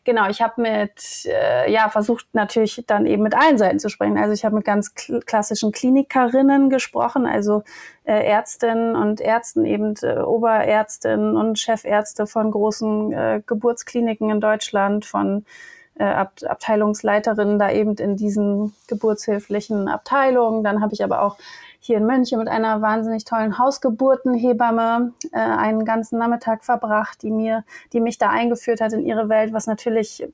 genau, 0.03 0.29
ich 0.29 0.39
habe 0.44 0.62
mit, 0.62 1.25
äh, 1.25 1.72
ja, 1.72 1.89
versucht 1.89 2.27
natürlich 2.34 2.84
dann 2.86 3.08
eben 3.08 3.24
mit 3.24 3.34
allen 3.36 3.58
Seiten 3.58 3.79
zu 3.79 3.89
sprechen. 3.89 4.20
Also 4.20 4.34
ich 4.34 4.46
habe 4.46 4.53
mit 4.53 4.65
ganz 4.65 4.94
kl 4.94 5.20
klassischen 5.22 5.72
Klinikerinnen 5.72 6.70
gesprochen, 6.70 7.25
also 7.25 7.63
äh, 8.10 8.25
Ärztinnen 8.25 8.96
und 8.96 9.22
Ärzten, 9.22 9.66
eben 9.66 9.94
äh, 10.01 10.18
Oberärztinnen 10.18 11.38
und 11.38 11.60
Chefärzte 11.60 12.25
von 12.25 12.50
großen 12.50 13.13
äh, 13.13 13.42
Geburtskliniken 13.46 14.32
in 14.32 14.42
Deutschland, 14.42 15.06
von 15.06 15.46
äh, 15.94 16.06
Ab 16.06 16.34
Abteilungsleiterinnen 16.44 17.60
da 17.60 17.70
eben 17.70 17.94
in 17.98 18.18
diesen 18.18 18.74
geburtshilflichen 18.88 19.88
Abteilungen. 19.88 20.63
Dann 20.63 20.82
habe 20.82 20.94
ich 20.94 21.04
aber 21.04 21.22
auch 21.22 21.38
hier 21.80 21.98
in 21.98 22.08
München 22.08 22.39
mit 22.39 22.48
einer 22.48 22.82
wahnsinnig 22.82 23.25
tollen 23.25 23.60
Hausgeburtenhebamme 23.60 25.13
äh, 25.32 25.38
einen 25.38 25.86
ganzen 25.86 26.18
Nachmittag 26.18 26.66
verbracht, 26.66 27.22
die 27.22 27.30
mir, 27.30 27.63
die 27.94 28.00
mich 28.00 28.18
da 28.18 28.30
eingeführt 28.30 28.82
hat 28.82 28.94
in 28.94 29.06
ihre 29.06 29.30
Welt, 29.30 29.54
was 29.54 29.68
natürlich 29.68 30.28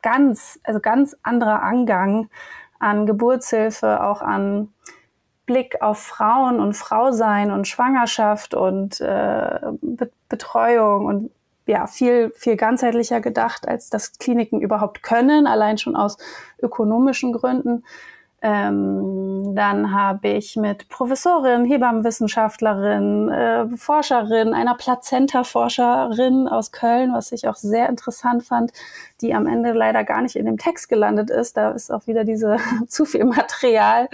ganz, 0.00 0.58
also 0.64 0.80
ganz 0.80 1.14
anderer 1.22 1.62
Angang 1.62 2.30
an 2.78 3.04
Geburtshilfe, 3.04 4.02
auch 4.02 4.22
an 4.22 4.72
Blick 5.48 5.80
auf 5.80 5.98
Frauen 5.98 6.60
und 6.60 6.74
Frausein 6.74 7.50
und 7.50 7.66
Schwangerschaft 7.66 8.54
und 8.54 9.00
äh, 9.00 9.58
Be 9.80 10.10
Betreuung 10.28 11.06
und 11.06 11.30
ja, 11.66 11.86
viel, 11.86 12.30
viel 12.36 12.56
ganzheitlicher 12.56 13.22
gedacht, 13.22 13.66
als 13.66 13.88
das 13.88 14.18
Kliniken 14.18 14.60
überhaupt 14.60 15.02
können, 15.02 15.46
allein 15.46 15.78
schon 15.78 15.96
aus 15.96 16.18
ökonomischen 16.62 17.32
Gründen. 17.32 17.84
Ähm, 18.40 19.56
dann 19.56 19.92
habe 19.92 20.28
ich 20.28 20.54
mit 20.54 20.88
Professorin, 20.88 21.64
Hebammenwissenschaftlerin, 21.64 23.28
äh, 23.28 23.76
Forscherin, 23.76 24.54
einer 24.54 24.76
Plazenta-Forscherin 24.76 26.46
aus 26.46 26.70
Köln, 26.70 27.12
was 27.12 27.32
ich 27.32 27.48
auch 27.48 27.56
sehr 27.56 27.88
interessant 27.88 28.44
fand, 28.44 28.72
die 29.20 29.34
am 29.34 29.48
Ende 29.48 29.72
leider 29.72 30.04
gar 30.04 30.22
nicht 30.22 30.36
in 30.36 30.46
dem 30.46 30.56
Text 30.56 30.88
gelandet 30.88 31.30
ist. 31.30 31.56
Da 31.56 31.72
ist 31.72 31.90
auch 31.90 32.06
wieder 32.06 32.22
diese 32.22 32.58
zu 32.86 33.04
viel 33.04 33.24
Material, 33.24 34.08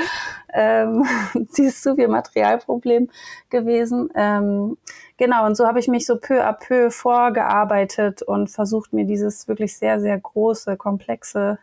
ähm, 0.54 1.04
dieses 1.58 1.82
zu 1.82 1.94
viel 1.94 2.08
Materialproblem 2.08 3.10
gewesen. 3.50 4.08
Ähm, 4.14 4.78
genau, 5.18 5.44
und 5.44 5.54
so 5.54 5.66
habe 5.66 5.80
ich 5.80 5.88
mich 5.88 6.06
so 6.06 6.16
peu 6.16 6.42
à 6.42 6.54
peu 6.54 6.90
vorgearbeitet 6.90 8.22
und 8.22 8.48
versucht, 8.50 8.94
mir 8.94 9.04
dieses 9.04 9.48
wirklich 9.48 9.76
sehr, 9.76 10.00
sehr 10.00 10.18
große, 10.18 10.78
komplexe 10.78 11.58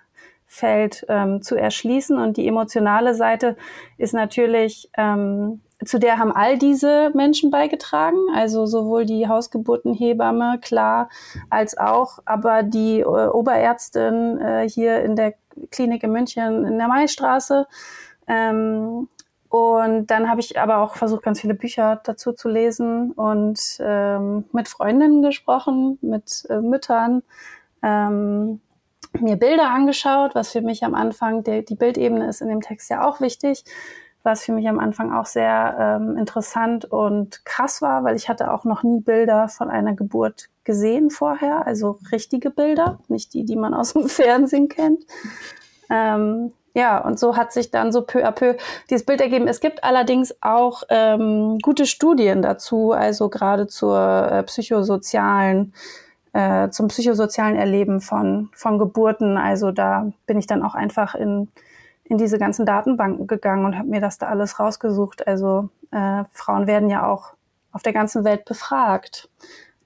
Feld 0.51 1.05
ähm, 1.07 1.41
zu 1.41 1.55
erschließen. 1.55 2.17
Und 2.17 2.35
die 2.35 2.45
emotionale 2.45 3.15
Seite 3.15 3.55
ist 3.97 4.13
natürlich, 4.13 4.89
ähm, 4.97 5.61
zu 5.85 5.97
der 5.97 6.17
haben 6.19 6.33
all 6.33 6.57
diese 6.57 7.09
Menschen 7.15 7.51
beigetragen, 7.51 8.17
also 8.35 8.65
sowohl 8.65 9.05
die 9.05 9.29
Hausgeburtenhebamme, 9.29 10.59
klar, 10.61 11.07
als 11.49 11.77
auch, 11.77 12.19
aber 12.25 12.63
die 12.63 12.99
äh, 12.99 13.05
Oberärztin 13.05 14.39
äh, 14.39 14.69
hier 14.69 15.01
in 15.03 15.15
der 15.15 15.35
Klinik 15.71 16.03
in 16.03 16.11
München 16.11 16.65
in 16.65 16.77
der 16.77 16.89
Maistraße. 16.89 17.65
Ähm, 18.27 19.07
und 19.47 20.07
dann 20.07 20.29
habe 20.29 20.41
ich 20.41 20.59
aber 20.59 20.79
auch 20.79 20.95
versucht, 20.95 21.23
ganz 21.23 21.39
viele 21.39 21.53
Bücher 21.53 22.01
dazu 22.03 22.33
zu 22.33 22.49
lesen 22.49 23.13
und 23.13 23.77
ähm, 23.79 24.43
mit 24.51 24.67
Freundinnen 24.67 25.21
gesprochen, 25.21 25.97
mit 26.01 26.45
äh, 26.49 26.59
Müttern. 26.59 27.23
Ähm, 27.81 28.59
mir 29.19 29.35
Bilder 29.35 29.69
angeschaut, 29.69 30.35
was 30.35 30.51
für 30.51 30.61
mich 30.61 30.83
am 30.83 30.95
Anfang, 30.95 31.43
der, 31.43 31.61
die 31.61 31.75
Bildebene 31.75 32.27
ist 32.27 32.41
in 32.41 32.47
dem 32.47 32.61
Text 32.61 32.89
ja 32.89 33.07
auch 33.07 33.21
wichtig, 33.21 33.63
was 34.23 34.43
für 34.43 34.53
mich 34.53 34.67
am 34.67 34.79
Anfang 34.79 35.11
auch 35.11 35.25
sehr 35.25 35.75
ähm, 35.79 36.17
interessant 36.17 36.85
und 36.85 37.43
krass 37.45 37.81
war, 37.81 38.03
weil 38.03 38.15
ich 38.15 38.29
hatte 38.29 38.53
auch 38.53 38.65
noch 38.65 38.83
nie 38.83 39.01
Bilder 39.01 39.47
von 39.47 39.69
einer 39.69 39.93
Geburt 39.93 40.49
gesehen 40.63 41.09
vorher, 41.09 41.65
also 41.65 41.97
richtige 42.11 42.51
Bilder, 42.51 42.99
nicht 43.07 43.33
die, 43.33 43.45
die 43.45 43.55
man 43.55 43.73
aus 43.73 43.93
dem 43.93 44.07
Fernsehen 44.07 44.69
kennt. 44.69 45.03
Ähm, 45.89 46.53
ja, 46.73 46.99
und 46.99 47.19
so 47.19 47.35
hat 47.35 47.51
sich 47.51 47.71
dann 47.71 47.91
so 47.91 48.03
peu 48.03 48.25
à 48.25 48.31
peu 48.31 48.55
dieses 48.89 49.05
Bild 49.05 49.19
ergeben. 49.19 49.47
Es 49.47 49.59
gibt 49.59 49.83
allerdings 49.83 50.33
auch 50.41 50.83
ähm, 50.89 51.57
gute 51.61 51.85
Studien 51.85 52.41
dazu, 52.41 52.91
also 52.91 53.27
gerade 53.27 53.67
zur 53.67 54.31
äh, 54.31 54.43
psychosozialen 54.43 55.73
äh, 56.33 56.69
zum 56.69 56.87
psychosozialen 56.87 57.55
Erleben 57.55 58.01
von, 58.01 58.49
von 58.53 58.79
Geburten. 58.79 59.37
Also 59.37 59.71
da 59.71 60.11
bin 60.25 60.37
ich 60.37 60.47
dann 60.47 60.63
auch 60.63 60.75
einfach 60.75 61.15
in, 61.15 61.49
in 62.03 62.17
diese 62.17 62.37
ganzen 62.39 62.65
Datenbanken 62.65 63.27
gegangen 63.27 63.65
und 63.65 63.77
habe 63.77 63.89
mir 63.89 64.01
das 64.01 64.17
da 64.17 64.27
alles 64.27 64.59
rausgesucht. 64.59 65.27
Also 65.27 65.69
äh, 65.91 66.23
Frauen 66.31 66.67
werden 66.67 66.89
ja 66.89 67.05
auch 67.05 67.33
auf 67.71 67.83
der 67.83 67.93
ganzen 67.93 68.23
Welt 68.23 68.45
befragt 68.45 69.29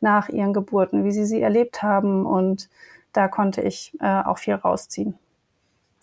nach 0.02 0.30
ihren 0.30 0.54
Geburten, 0.54 1.04
wie 1.04 1.12
sie 1.12 1.26
sie 1.26 1.42
erlebt 1.42 1.82
haben. 1.84 2.26
Und 2.26 2.70
da 3.14 3.28
konnte 3.28 3.62
ich 3.62 3.94
äh, 4.00 4.22
auch 4.22 4.38
viel 4.38 4.56
rausziehen. 4.56 5.16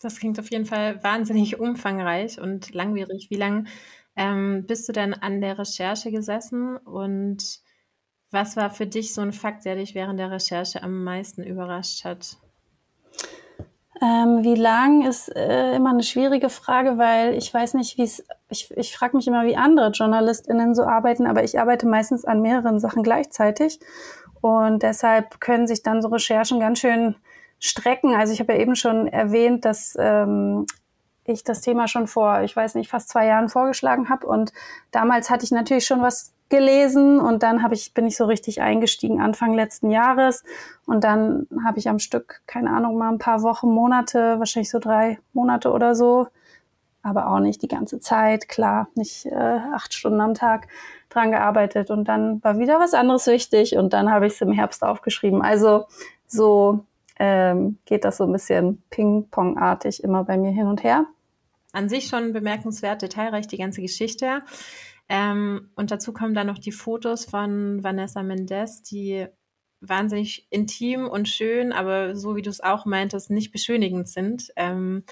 Das 0.03 0.19
klingt 0.19 0.41
auf 0.41 0.51
jeden 0.51 0.67
Fall 0.67 1.03
wahnsinnig 1.05 1.61
umfangreich 1.61 2.41
und 2.41 2.75
langwierig. 2.75 3.31
Wie 3.31 3.37
lange 3.37 3.65
ähm, 4.17 4.65
bist 4.67 4.89
du 4.89 4.93
denn 4.93 5.15
an 5.15 5.41
der 5.41 5.59
Recherche 5.59 6.11
gesessen 6.11 6.77
und 6.77 7.62
was 8.33 8.57
war 8.57 8.71
für 8.71 8.87
dich 8.87 9.15
so 9.15 9.21
ein 9.21 9.33
Fakt, 9.33 9.65
der 9.65 9.77
dich 9.77 9.95
während 9.95 10.19
der 10.19 10.31
Recherche 10.31 10.83
am 10.83 11.05
meisten 11.05 11.43
überrascht 11.43 12.05
hat? 12.05 12.39
Ähm, 14.03 14.43
wie 14.43 14.57
lang 14.57 15.07
ist 15.07 15.29
äh, 15.37 15.77
immer 15.77 15.91
eine 15.91 16.03
schwierige 16.03 16.49
Frage, 16.49 16.99
weil 16.99 17.35
ich 17.35 17.55
weiß 17.55 17.75
nicht, 17.75 17.99
wie 17.99 18.03
es, 18.03 18.25
ich, 18.49 18.69
ich 18.77 18.97
frage 18.97 19.17
mich 19.17 19.29
immer, 19.29 19.45
wie 19.45 19.57
andere 19.57 19.91
JournalistInnen 19.91 20.75
so 20.75 20.83
arbeiten, 20.83 21.27
aber 21.27 21.45
ich 21.45 21.61
arbeite 21.61 21.87
meistens 21.87 22.25
an 22.25 22.43
mehreren 22.43 22.81
Sachen 22.81 23.05
gleichzeitig. 23.05 23.79
Und 24.41 24.83
deshalb 24.83 25.41
können 25.41 25.69
sich 25.69 25.85
dann 25.85 26.03
so 26.03 26.09
Recherchen 26.09 26.59
ganz 26.59 26.81
schön 26.81 27.15
strecken. 27.61 28.15
Also 28.15 28.33
ich 28.33 28.41
habe 28.41 28.55
ja 28.55 28.59
eben 28.59 28.75
schon 28.75 29.07
erwähnt, 29.07 29.65
dass 29.65 29.97
ähm, 29.97 30.67
ich 31.25 31.45
das 31.45 31.61
Thema 31.61 31.87
schon 31.87 32.09
vor, 32.09 32.41
ich 32.41 32.57
weiß 32.57 32.75
nicht, 32.75 32.91
fast 32.91 33.09
zwei 33.09 33.27
Jahren 33.27 33.49
vorgeschlagen 33.49 34.09
habe. 34.09 34.27
Und 34.27 34.53
damals 34.91 35.31
hatte 35.31 35.45
ich 35.45 35.53
natürlich 35.53 35.87
schon 35.87 36.03
was 36.03 36.33
gelesen 36.53 37.19
und 37.19 37.43
dann 37.43 37.63
habe 37.63 37.75
ich 37.75 37.95
bin 37.95 38.07
ich 38.07 38.17
so 38.17 38.27
richtig 38.27 38.61
eingestiegen 38.61 39.23
Anfang 39.23 39.55
letzten 39.55 39.91
Jahres 39.91 40.45
und 40.85 41.03
dann 41.03 41.47
habe 41.65 41.79
ich 41.79 41.89
am 41.89 41.99
Stück 41.99 42.43
keine 42.47 42.71
Ahnung 42.71 42.99
mal 42.99 43.11
ein 43.11 43.19
paar 43.19 43.43
Wochen 43.43 43.71
Monate 43.71 44.39
wahrscheinlich 44.39 44.71
so 44.71 44.79
drei 44.79 45.19
Monate 45.33 45.71
oder 45.73 45.95
so 45.95 46.29
aber 47.03 47.29
auch 47.29 47.41
nicht 47.41 47.63
die 47.63 47.69
ganze 47.69 48.01
Zeit 48.01 48.51
klar 48.51 48.89
nicht 48.95 49.25
äh, 49.25 49.61
acht 49.75 49.95
Stunden 49.95 50.21
am 50.21 50.35
Tag 50.35 50.69
dran 51.09 51.31
gearbeitet 51.31 51.91
und 51.91 52.07
dann 52.07 52.45
war 52.45 52.59
wieder 52.59 52.79
was 52.79 52.93
anderes 52.93 53.27
wichtig 53.27 53.77
und 53.79 53.95
dann 53.95 54.11
habe 54.11 54.27
ich 54.27 54.35
es 54.35 54.41
im 54.43 54.53
Herbst 54.53 54.83
aufgeschrieben 54.83 55.41
also 55.41 55.87
so 56.27 56.85
ähm, 57.19 57.79
geht 57.87 58.05
das 58.05 58.19
so 58.19 58.25
ein 58.25 58.33
bisschen 58.33 58.83
Ping-Pong-artig 58.91 60.05
immer 60.05 60.25
bei 60.25 60.37
mir 60.37 60.51
hin 60.51 60.67
und 60.67 60.83
her. 60.83 61.07
An 61.73 61.89
sich 61.89 62.09
schon 62.09 62.33
bemerkenswert, 62.33 63.01
detailreich 63.01 63.47
die 63.47 63.59
ganze 63.59 63.81
Geschichte. 63.81 64.43
Ähm, 65.13 65.69
und 65.75 65.91
dazu 65.91 66.15
kommen 66.15 66.33
dann 66.33 66.47
noch 66.47 66.59
die 66.59 66.73
Fotos 66.73 67.27
von 67.27 67.85
Vanessa 67.85 68.23
Mendez, 68.23 68.83
die 68.83 69.27
wahnsinnig 69.83 70.47
intim 70.49 71.07
und 71.07 71.29
schön, 71.29 71.71
aber 71.71 72.17
so 72.17 72.35
wie 72.35 72.41
du 72.41 72.49
es 72.49 72.63
auch 72.63 72.87
meintest, 72.87 73.31
nicht 73.31 73.53
beschönigend 73.53 74.09
sind. 74.09 74.51
Ähm, 74.57 75.05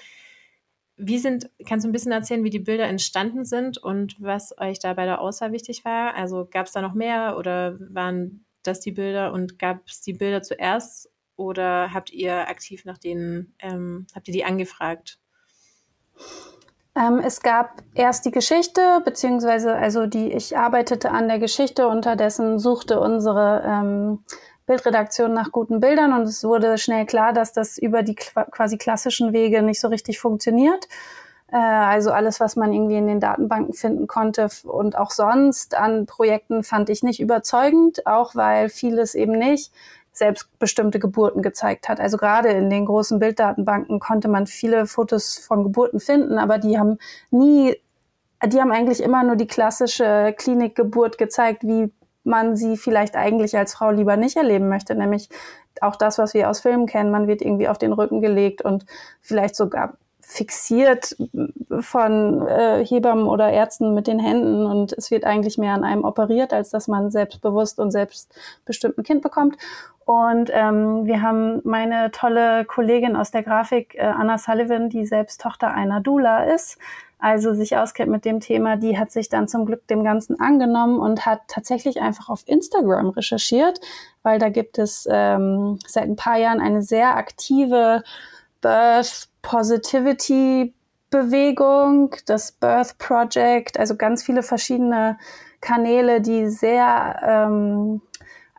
wie 0.97 1.19
sind, 1.19 1.51
kannst 1.67 1.85
du 1.85 1.89
ein 1.89 1.91
bisschen 1.91 2.11
erzählen, 2.11 2.43
wie 2.43 2.49
die 2.49 2.57
Bilder 2.57 2.87
entstanden 2.87 3.45
sind 3.45 3.77
und 3.77 4.19
was 4.19 4.57
euch 4.57 4.79
da 4.79 4.95
bei 4.95 5.05
der 5.05 5.21
Auswahl 5.21 5.51
wichtig 5.51 5.85
war? 5.85 6.15
Also 6.15 6.47
gab 6.49 6.65
es 6.65 6.71
da 6.71 6.81
noch 6.81 6.95
mehr 6.95 7.37
oder 7.37 7.77
waren 7.93 8.43
das 8.63 8.79
die 8.79 8.93
Bilder 8.93 9.31
und 9.31 9.59
gab 9.59 9.87
es 9.87 10.01
die 10.01 10.13
Bilder 10.13 10.41
zuerst 10.41 11.11
oder 11.35 11.93
habt 11.93 12.11
ihr 12.11 12.47
aktiv 12.47 12.85
nach 12.85 12.97
denen, 12.97 13.53
ähm, 13.59 14.07
habt 14.15 14.27
ihr 14.27 14.33
die 14.33 14.45
angefragt? 14.45 15.19
Ähm, 16.95 17.19
es 17.19 17.41
gab 17.41 17.83
erst 17.93 18.25
die 18.25 18.31
Geschichte, 18.31 19.01
beziehungsweise 19.05 19.75
also 19.75 20.07
die, 20.07 20.33
ich 20.33 20.57
arbeitete 20.57 21.11
an 21.11 21.29
der 21.29 21.39
Geschichte, 21.39 21.87
unterdessen 21.87 22.59
suchte 22.59 22.99
unsere 22.99 23.63
ähm, 23.65 24.23
Bildredaktion 24.65 25.33
nach 25.33 25.51
guten 25.51 25.79
Bildern 25.79 26.13
und 26.13 26.23
es 26.23 26.43
wurde 26.43 26.77
schnell 26.77 27.05
klar, 27.05 27.31
dass 27.33 27.53
das 27.53 27.77
über 27.77 28.03
die 28.03 28.15
quasi 28.15 28.77
klassischen 28.77 29.31
Wege 29.31 29.61
nicht 29.61 29.79
so 29.79 29.87
richtig 29.87 30.19
funktioniert. 30.19 30.87
Äh, 31.51 31.57
also 31.57 32.11
alles, 32.11 32.41
was 32.41 32.57
man 32.57 32.73
irgendwie 32.73 32.97
in 32.97 33.07
den 33.07 33.21
Datenbanken 33.21 33.73
finden 33.73 34.07
konnte 34.07 34.49
und 34.63 34.97
auch 34.97 35.11
sonst 35.11 35.75
an 35.75 36.05
Projekten 36.05 36.63
fand 36.63 36.89
ich 36.89 37.03
nicht 37.03 37.21
überzeugend, 37.21 38.05
auch 38.05 38.35
weil 38.35 38.67
vieles 38.69 39.15
eben 39.15 39.33
nicht 39.33 39.71
selbstbestimmte 40.13 40.99
Geburten 40.99 41.41
gezeigt 41.41 41.89
hat. 41.89 41.99
Also 41.99 42.17
gerade 42.17 42.49
in 42.49 42.69
den 42.69 42.85
großen 42.85 43.19
Bilddatenbanken 43.19 43.99
konnte 43.99 44.27
man 44.27 44.47
viele 44.47 44.85
Fotos 44.85 45.37
von 45.37 45.63
Geburten 45.63 45.99
finden, 45.99 46.37
aber 46.37 46.57
die 46.57 46.77
haben 46.77 46.97
nie, 47.29 47.75
die 48.45 48.59
haben 48.59 48.71
eigentlich 48.71 49.01
immer 49.01 49.23
nur 49.23 49.35
die 49.35 49.47
klassische 49.47 50.33
Klinikgeburt 50.37 51.17
gezeigt, 51.17 51.63
wie 51.63 51.91
man 52.23 52.55
sie 52.55 52.77
vielleicht 52.77 53.15
eigentlich 53.15 53.57
als 53.57 53.73
Frau 53.73 53.91
lieber 53.91 54.17
nicht 54.17 54.37
erleben 54.37 54.69
möchte, 54.69 54.95
nämlich 54.95 55.29
auch 55.79 55.95
das, 55.95 56.17
was 56.17 56.33
wir 56.33 56.49
aus 56.49 56.59
Filmen 56.59 56.85
kennen. 56.85 57.11
Man 57.11 57.27
wird 57.27 57.41
irgendwie 57.41 57.67
auf 57.67 57.77
den 57.77 57.93
Rücken 57.93 58.21
gelegt 58.21 58.61
und 58.61 58.85
vielleicht 59.21 59.55
sogar 59.55 59.93
fixiert 60.31 61.17
von 61.81 62.47
äh, 62.47 62.85
Hebammen 62.85 63.27
oder 63.27 63.51
Ärzten 63.51 63.93
mit 63.93 64.07
den 64.07 64.19
Händen 64.19 64.65
und 64.65 64.93
es 64.93 65.11
wird 65.11 65.25
eigentlich 65.25 65.57
mehr 65.57 65.73
an 65.73 65.83
einem 65.83 66.05
operiert, 66.05 66.53
als 66.53 66.69
dass 66.69 66.87
man 66.87 67.11
selbstbewusst 67.11 67.79
und 67.79 67.91
selbstbestimmt 67.91 68.97
ein 68.97 69.03
Kind 69.03 69.23
bekommt. 69.23 69.57
Und 70.11 70.49
ähm, 70.51 71.05
wir 71.05 71.21
haben 71.21 71.61
meine 71.63 72.11
tolle 72.11 72.65
Kollegin 72.65 73.15
aus 73.15 73.31
der 73.31 73.43
Grafik, 73.43 73.95
äh, 73.95 74.01
Anna 74.01 74.37
Sullivan, 74.37 74.89
die 74.89 75.05
selbst 75.05 75.39
Tochter 75.39 75.73
einer 75.73 76.01
Dula 76.01 76.43
ist, 76.53 76.77
also 77.17 77.53
sich 77.53 77.77
auskennt 77.77 78.11
mit 78.11 78.25
dem 78.25 78.41
Thema, 78.41 78.75
die 78.75 78.97
hat 78.97 79.13
sich 79.13 79.29
dann 79.29 79.47
zum 79.47 79.65
Glück 79.65 79.87
dem 79.87 80.03
Ganzen 80.03 80.37
angenommen 80.37 80.99
und 80.99 81.25
hat 81.25 81.39
tatsächlich 81.47 82.01
einfach 82.01 82.27
auf 82.27 82.43
Instagram 82.45 83.11
recherchiert, 83.11 83.79
weil 84.21 84.37
da 84.37 84.49
gibt 84.49 84.79
es 84.79 85.07
ähm, 85.09 85.79
seit 85.87 86.03
ein 86.03 86.17
paar 86.17 86.37
Jahren 86.37 86.59
eine 86.59 86.81
sehr 86.81 87.15
aktive 87.15 88.03
Birth 88.59 89.29
Positivity 89.41 90.73
Bewegung, 91.09 92.15
das 92.25 92.51
Birth 92.51 92.97
Project, 92.97 93.79
also 93.79 93.95
ganz 93.95 94.23
viele 94.23 94.43
verschiedene 94.43 95.17
Kanäle, 95.61 96.19
die 96.19 96.49
sehr 96.49 97.21
ähm, 97.25 98.01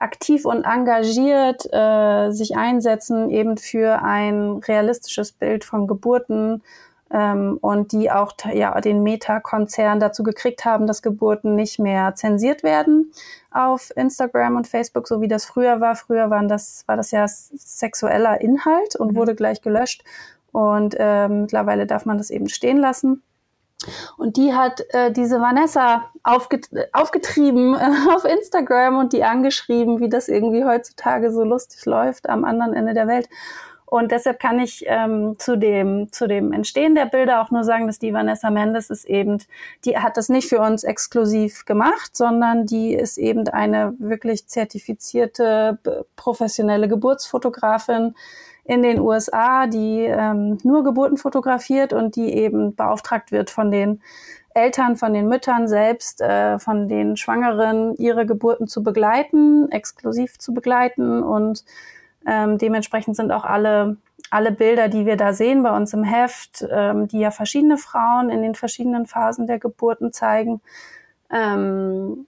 aktiv 0.03 0.45
und 0.45 0.65
engagiert 0.65 1.67
äh, 1.73 2.31
sich 2.31 2.57
einsetzen, 2.57 3.31
eben 3.31 3.57
für 3.57 4.03
ein 4.03 4.59
realistisches 4.59 5.33
Bild 5.33 5.65
von 5.65 5.87
Geburten 5.87 6.63
ähm, 7.13 7.59
und 7.61 7.93
die 7.93 8.11
auch 8.11 8.33
ja, 8.53 8.81
den 8.81 9.03
Meta-Konzern 9.03 10.01
dazu 10.01 10.23
gekriegt 10.23 10.65
haben, 10.65 10.87
dass 10.87 11.03
Geburten 11.03 11.55
nicht 11.55 11.79
mehr 11.79 12.15
zensiert 12.15 12.63
werden 12.63 13.13
auf 13.51 13.93
Instagram 13.97 14.57
und 14.57 14.67
Facebook, 14.67 15.07
so 15.07 15.21
wie 15.21 15.29
das 15.29 15.45
früher 15.45 15.81
war. 15.81 15.95
Früher 15.95 16.31
waren 16.31 16.49
das, 16.49 16.85
war 16.87 16.97
das 16.97 17.11
ja 17.11 17.27
sexueller 17.29 18.41
Inhalt 18.41 18.97
und 18.97 19.13
mhm. 19.13 19.17
wurde 19.17 19.35
gleich 19.35 19.61
gelöscht. 19.61 20.05
Und 20.53 20.97
ähm, 20.99 21.43
mittlerweile 21.43 21.87
darf 21.87 22.05
man 22.05 22.19
das 22.19 22.31
eben 22.31 22.49
stehen 22.49 22.79
lassen. 22.79 23.23
Und 24.17 24.37
die 24.37 24.55
hat 24.55 24.83
äh, 24.91 25.13
diese 25.13 25.41
Vanessa 25.41 26.11
aufget 26.23 26.69
aufgetrieben 26.93 27.75
äh, 27.75 27.91
auf 28.15 28.25
Instagram 28.25 28.99
und 28.99 29.13
die 29.13 29.25
angeschrieben, 29.25 30.01
wie 30.01 30.09
das 30.09 30.29
irgendwie 30.29 30.65
heutzutage 30.65 31.33
so 31.33 31.45
lustig 31.45 31.85
läuft 31.87 32.29
am 32.29 32.45
anderen 32.45 32.75
Ende 32.75 32.95
der 32.95 33.07
Welt. 33.07 33.29
Und 33.93 34.11
deshalb 34.11 34.41
kann 34.41 34.59
ich 34.59 34.85
ähm, 34.87 35.35
zu, 35.39 35.59
dem, 35.59 36.11
zu 36.13 36.27
dem 36.27 36.55
Entstehen 36.55 36.95
der 36.95 37.05
Bilder 37.05 37.43
auch 37.43 37.51
nur 37.51 37.63
sagen, 37.63 37.87
dass 37.87 37.99
die 37.99 38.15
Vanessa 38.15 38.49
Mendes 38.49 38.89
ist 38.89 39.05
eben, 39.05 39.37
die 39.85 39.99
hat 39.99 40.17
das 40.17 40.31
nicht 40.31 40.49
für 40.49 40.61
uns 40.61 40.83
exklusiv 40.83 41.67
gemacht, 41.67 42.17
sondern 42.17 42.65
die 42.65 42.95
ist 42.95 43.19
eben 43.19 43.47
eine 43.49 43.93
wirklich 43.99 44.49
zertifizierte 44.49 45.79
professionelle 46.17 46.89
Geburtsfotografin 46.89 48.15
in 48.65 48.83
den 48.83 49.01
USA, 49.01 49.67
die 49.67 50.05
ähm, 50.05 50.59
nur 50.63 50.85
Geburten 50.85 51.17
fotografiert 51.17 51.93
und 51.93 52.17
die 52.17 52.33
eben 52.35 52.75
beauftragt 52.75 53.33
wird 53.33 53.51
von 53.51 53.71
den 53.71 54.01
Eltern, 54.55 54.97
von 54.97 55.13
den 55.13 55.29
Müttern 55.29 55.67
selbst, 55.67 56.21
äh, 56.21 56.59
von 56.59 56.89
den 56.89 57.17
Schwangeren, 57.17 57.97
ihre 57.97 58.27
Geburten 58.27 58.69
zu 58.69 58.83
begleiten, 58.83 59.71
exklusiv 59.71 60.39
zu 60.39 60.55
begleiten 60.55 61.23
und 61.23 61.65
ähm, 62.27 62.59
dementsprechend 62.59 63.17
sind 63.17 63.33
auch 63.33 63.45
alle, 63.45 63.97
alle 64.31 64.53
Bilder, 64.53 64.89
die 64.89 65.07
wir 65.07 65.17
da 65.17 65.33
sehen 65.33 65.63
bei 65.63 65.75
uns 65.75 65.93
im 65.93 66.05
Heft, 66.05 66.65
ähm, 66.71 67.09
die 67.09 67.19
ja 67.19 67.31
verschiedene 67.31 67.79
Frauen 67.79 68.31
in 68.31 68.43
den 68.43 68.55
verschiedenen 68.55 69.07
Phasen 69.07 69.47
der 69.47 69.59
Geburten 69.59 70.13
zeigen. 70.13 70.61
Ähm, 71.31 72.27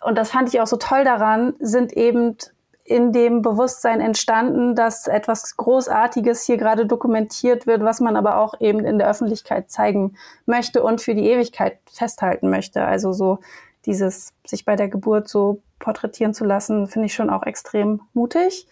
und 0.00 0.18
das 0.18 0.30
fand 0.30 0.52
ich 0.52 0.60
auch 0.60 0.66
so 0.66 0.76
toll 0.76 1.02
daran, 1.02 1.54
sind 1.58 1.92
eben 1.94 2.36
in 2.84 3.12
dem 3.12 3.40
Bewusstsein 3.40 4.00
entstanden, 4.00 4.74
dass 4.74 5.06
etwas 5.06 5.56
Großartiges 5.56 6.44
hier 6.44 6.58
gerade 6.58 6.84
dokumentiert 6.84 7.66
wird, 7.66 7.82
was 7.82 8.00
man 8.00 8.16
aber 8.16 8.36
auch 8.36 8.60
eben 8.60 8.84
in 8.84 8.98
der 8.98 9.08
Öffentlichkeit 9.08 9.70
zeigen 9.70 10.16
möchte 10.44 10.82
und 10.82 11.00
für 11.00 11.14
die 11.14 11.26
Ewigkeit 11.26 11.78
festhalten 11.90 12.50
möchte. 12.50 12.84
Also 12.84 13.12
so 13.12 13.38
dieses 13.86 14.34
sich 14.46 14.64
bei 14.64 14.76
der 14.76 14.88
Geburt 14.88 15.28
so 15.28 15.62
porträtieren 15.78 16.34
zu 16.34 16.44
lassen, 16.44 16.86
finde 16.86 17.06
ich 17.06 17.14
schon 17.14 17.30
auch 17.30 17.44
extrem 17.44 18.02
mutig. 18.12 18.66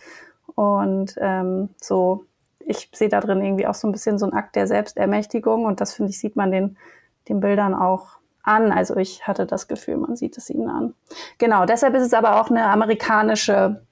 Und 0.55 1.15
ähm, 1.19 1.71
so, 1.81 2.25
ich 2.61 2.91
sehe 2.93 3.09
da 3.09 3.21
drin 3.21 3.43
irgendwie 3.43 3.67
auch 3.67 3.75
so 3.75 3.89
ein 3.89 3.93
bisschen 3.93 4.19
so 4.19 4.27
ein 4.27 4.35
Akt 4.35 4.57
der 4.57 4.67
Selbstermächtigung 4.67 5.65
und 5.65 5.81
das 5.81 5.95
finde 5.95 6.11
ich, 6.11 6.19
sieht 6.19 6.37
man 6.37 6.51
den, 6.51 6.77
den 7.29 7.41
Bildern 7.41 7.75
auch 7.75 8.19
an. 8.43 8.73
Also 8.73 8.97
ich 8.97 9.27
hatte 9.27 9.47
das 9.47 9.69
Gefühl, 9.69 9.97
man 9.97 10.17
sieht 10.17 10.37
es 10.37 10.51
ihnen 10.51 10.69
an. 10.69 10.95
Genau, 11.39 11.65
deshalb 11.65 11.95
ist 11.95 12.05
es 12.05 12.15
aber 12.15 12.41
auch 12.41 12.51
eine 12.51 12.67
amerikanische, 12.67 13.83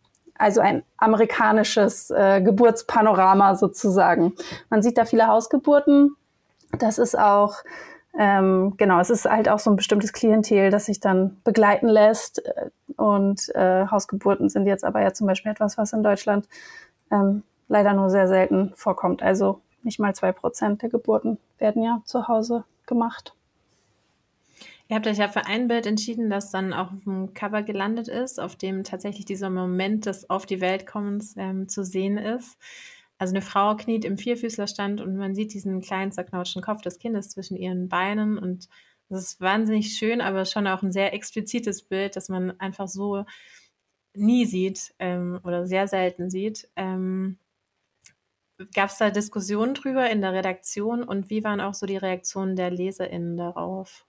also 0.41 0.61
ein 0.61 0.83
amerikanisches 0.97 2.11
äh, 2.11 2.41
Geburtspanorama 2.41 3.55
sozusagen. 3.57 4.35
Man 4.71 4.83
sieht 4.83 4.99
da 4.99 5.05
viele 5.05 5.27
Hausgeburten. 5.27 6.17
Das 6.79 6.99
ist 6.99 7.19
auch 7.19 7.57
ähm, 8.19 8.75
genau, 8.77 8.99
es 9.01 9.11
ist 9.11 9.25
halt 9.25 9.49
auch 9.49 9.61
so 9.61 9.71
ein 9.71 9.77
bestimmtes 9.77 10.13
Klientel, 10.13 10.71
das 10.71 10.87
sich 10.87 10.99
dann 11.01 11.41
begleiten 11.45 11.89
lässt. 11.89 12.43
Und 12.97 13.55
äh, 13.55 13.87
Hausgeburten 13.87 14.49
sind 14.49 14.67
jetzt 14.67 14.85
aber 14.85 15.01
ja 15.01 15.13
zum 15.13 15.27
Beispiel 15.27 15.53
etwas, 15.53 15.79
was 15.79 15.93
in 15.93 16.03
Deutschland 16.03 16.49
ähm, 17.13 17.43
leider 17.69 17.93
nur 17.93 18.11
sehr 18.11 18.27
selten 18.27 18.73
vorkommt. 18.75 19.23
Also 19.23 19.61
nicht 19.83 20.01
mal 20.01 20.15
zwei 20.15 20.33
Prozent 20.33 20.83
der 20.83 20.91
Geburten 20.91 21.39
werden 21.59 21.83
ja 21.83 22.03
zu 22.05 22.27
Hause 22.29 22.65
gemacht. 22.87 23.35
Ihr 24.91 24.97
habt 24.97 25.07
euch 25.07 25.19
ja 25.19 25.29
für 25.29 25.47
ein 25.47 25.69
Bild 25.69 25.87
entschieden, 25.87 26.31
das 26.31 26.51
dann 26.51 26.73
auch 26.73 26.93
auf 26.93 27.05
dem 27.05 27.33
Cover 27.33 27.63
gelandet 27.63 28.09
ist, 28.09 28.41
auf 28.41 28.57
dem 28.57 28.83
tatsächlich 28.83 29.25
dieser 29.25 29.49
Moment 29.49 30.05
des 30.05 30.29
Auf 30.29 30.47
die 30.47 30.61
Welt 30.61 30.85
kommens 30.85 31.37
ähm, 31.37 31.69
zu 31.69 31.85
sehen 31.85 32.19
ist. 32.19 32.59
Also 33.17 33.33
eine 33.33 33.43
Frau 33.43 33.77
kniet 33.77 34.05
im 34.05 34.19
Vierfüßlerstand 34.19 35.01
und 35.01 35.15
man 35.17 35.37
sieht 35.37 35.55
diesen 35.55 35.81
kleinen 35.81 36.11
zerknautschten 36.11 36.61
Kopf 36.61 36.83
des 36.83 36.99
Kindes 36.99 37.29
zwischen 37.29 37.57
ihren 37.57 37.89
Beinen 37.89 38.37
und 38.37 38.69
das 39.09 39.23
ist 39.23 39.41
wahnsinnig 39.41 39.97
schön, 39.97 40.21
aber 40.21 40.45
schon 40.45 40.67
auch 40.67 40.83
ein 40.83 40.91
sehr 40.91 41.15
explizites 41.15 41.83
Bild, 41.83 42.17
das 42.17 42.29
man 42.29 42.59
einfach 42.59 42.89
so 42.89 43.25
nie 44.15 44.45
sieht 44.45 44.93
ähm, 44.99 45.39
oder 45.45 45.69
sehr 45.69 45.87
selten 45.87 46.31
sieht. 46.31 46.69
Ähm, 46.75 47.39
Gab 48.75 48.91
es 48.91 48.99
da 48.99 49.11
Diskussionen 49.11 49.75
drüber 49.75 50.11
in 50.11 50.21
der 50.21 50.33
Redaktion 50.33 51.05
und 51.05 51.31
wie 51.31 51.45
waren 51.45 51.61
auch 51.61 51.75
so 51.75 51.87
die 51.87 51.97
Reaktionen 51.97 52.57
der 52.57 52.71
LeserInnen 52.73 53.37
darauf? 53.37 54.05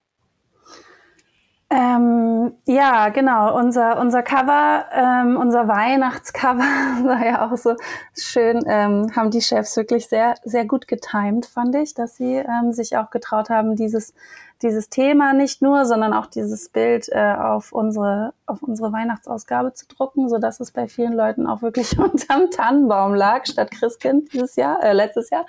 Ähm, 1.73 2.51
ja, 2.67 3.07
genau. 3.09 3.57
Unser, 3.57 3.97
unser 3.97 4.23
Cover, 4.23 4.85
ähm, 4.91 5.37
unser 5.37 5.69
Weihnachtscover 5.69 6.57
war 7.03 7.25
ja 7.25 7.49
auch 7.49 7.55
so 7.55 7.75
schön, 8.13 8.61
ähm, 8.67 9.15
haben 9.15 9.31
die 9.31 9.39
Chefs 9.39 9.77
wirklich 9.77 10.09
sehr, 10.09 10.35
sehr 10.43 10.65
gut 10.65 10.89
getimt, 10.89 11.45
fand 11.45 11.73
ich, 11.75 11.93
dass 11.93 12.17
sie 12.17 12.35
ähm, 12.35 12.73
sich 12.73 12.97
auch 12.97 13.09
getraut 13.09 13.49
haben, 13.49 13.77
dieses, 13.77 14.13
dieses 14.61 14.89
Thema 14.89 15.31
nicht 15.31 15.61
nur, 15.61 15.85
sondern 15.85 16.11
auch 16.11 16.25
dieses 16.25 16.67
Bild 16.67 17.07
äh, 17.09 17.35
auf 17.35 17.71
unsere, 17.71 18.33
auf 18.45 18.61
unsere 18.61 18.91
Weihnachtsausgabe 18.91 19.73
zu 19.73 19.87
drucken, 19.87 20.27
so 20.27 20.39
dass 20.39 20.59
es 20.59 20.71
bei 20.71 20.89
vielen 20.89 21.13
Leuten 21.13 21.47
auch 21.47 21.61
wirklich 21.61 21.97
unterm 21.99 22.51
Tannenbaum 22.51 23.15
lag, 23.15 23.45
statt 23.45 23.71
Christkind 23.71 24.33
dieses 24.33 24.57
Jahr, 24.57 24.83
äh, 24.83 24.91
letztes 24.91 25.29
Jahr. 25.29 25.45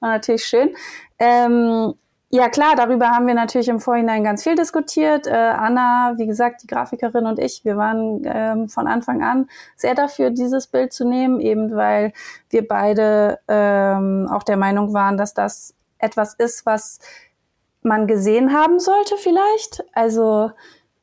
War 0.00 0.08
natürlich 0.08 0.46
schön. 0.46 0.70
Ja, 2.30 2.48
klar, 2.48 2.74
darüber 2.76 3.10
haben 3.10 3.28
wir 3.28 3.34
natürlich 3.34 3.68
im 3.68 3.78
Vorhinein 3.78 4.24
ganz 4.24 4.42
viel 4.42 4.56
diskutiert. 4.56 5.28
Äh, 5.28 5.30
Anna, 5.30 6.14
wie 6.16 6.26
gesagt, 6.26 6.62
die 6.62 6.66
Grafikerin 6.66 7.24
und 7.24 7.38
ich, 7.38 7.64
wir 7.64 7.76
waren 7.76 8.22
ähm, 8.24 8.68
von 8.68 8.88
Anfang 8.88 9.22
an 9.22 9.48
sehr 9.76 9.94
dafür, 9.94 10.30
dieses 10.30 10.66
Bild 10.66 10.92
zu 10.92 11.04
nehmen, 11.06 11.40
eben 11.40 11.74
weil 11.76 12.12
wir 12.50 12.66
beide 12.66 13.38
ähm, 13.46 14.28
auch 14.30 14.42
der 14.42 14.56
Meinung 14.56 14.92
waren, 14.92 15.16
dass 15.16 15.34
das 15.34 15.74
etwas 15.98 16.34
ist, 16.34 16.66
was 16.66 16.98
man 17.82 18.08
gesehen 18.08 18.52
haben 18.52 18.80
sollte 18.80 19.16
vielleicht. 19.18 19.84
Also 19.92 20.50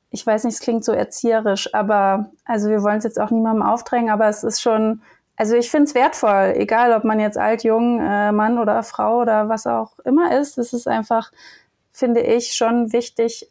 ich 0.09 0.27
weiß 0.27 0.43
nicht, 0.43 0.55
es 0.55 0.59
klingt 0.59 0.83
so 0.83 0.91
erzieherisch, 0.91 1.73
aber 1.73 2.31
also 2.43 2.69
wir 2.69 2.83
wollen 2.83 2.97
es 2.97 3.05
jetzt 3.05 3.19
auch 3.19 3.31
niemandem 3.31 3.63
aufdrängen, 3.63 4.09
aber 4.09 4.27
es 4.27 4.43
ist 4.43 4.61
schon 4.61 5.01
also 5.35 5.55
ich 5.55 5.71
finde 5.71 5.85
es 5.85 5.95
wertvoll, 5.95 6.53
egal 6.55 6.93
ob 6.93 7.03
man 7.03 7.19
jetzt 7.19 7.37
alt, 7.37 7.63
jung, 7.63 7.99
äh, 7.99 8.31
Mann 8.31 8.59
oder 8.59 8.83
Frau 8.83 9.21
oder 9.21 9.49
was 9.49 9.65
auch 9.65 9.97
immer 9.99 10.37
ist. 10.39 10.57
Es 10.57 10.73
ist 10.73 10.87
einfach, 10.87 11.31
finde 11.91 12.21
ich, 12.21 12.53
schon 12.53 12.93
wichtig, 12.93 13.49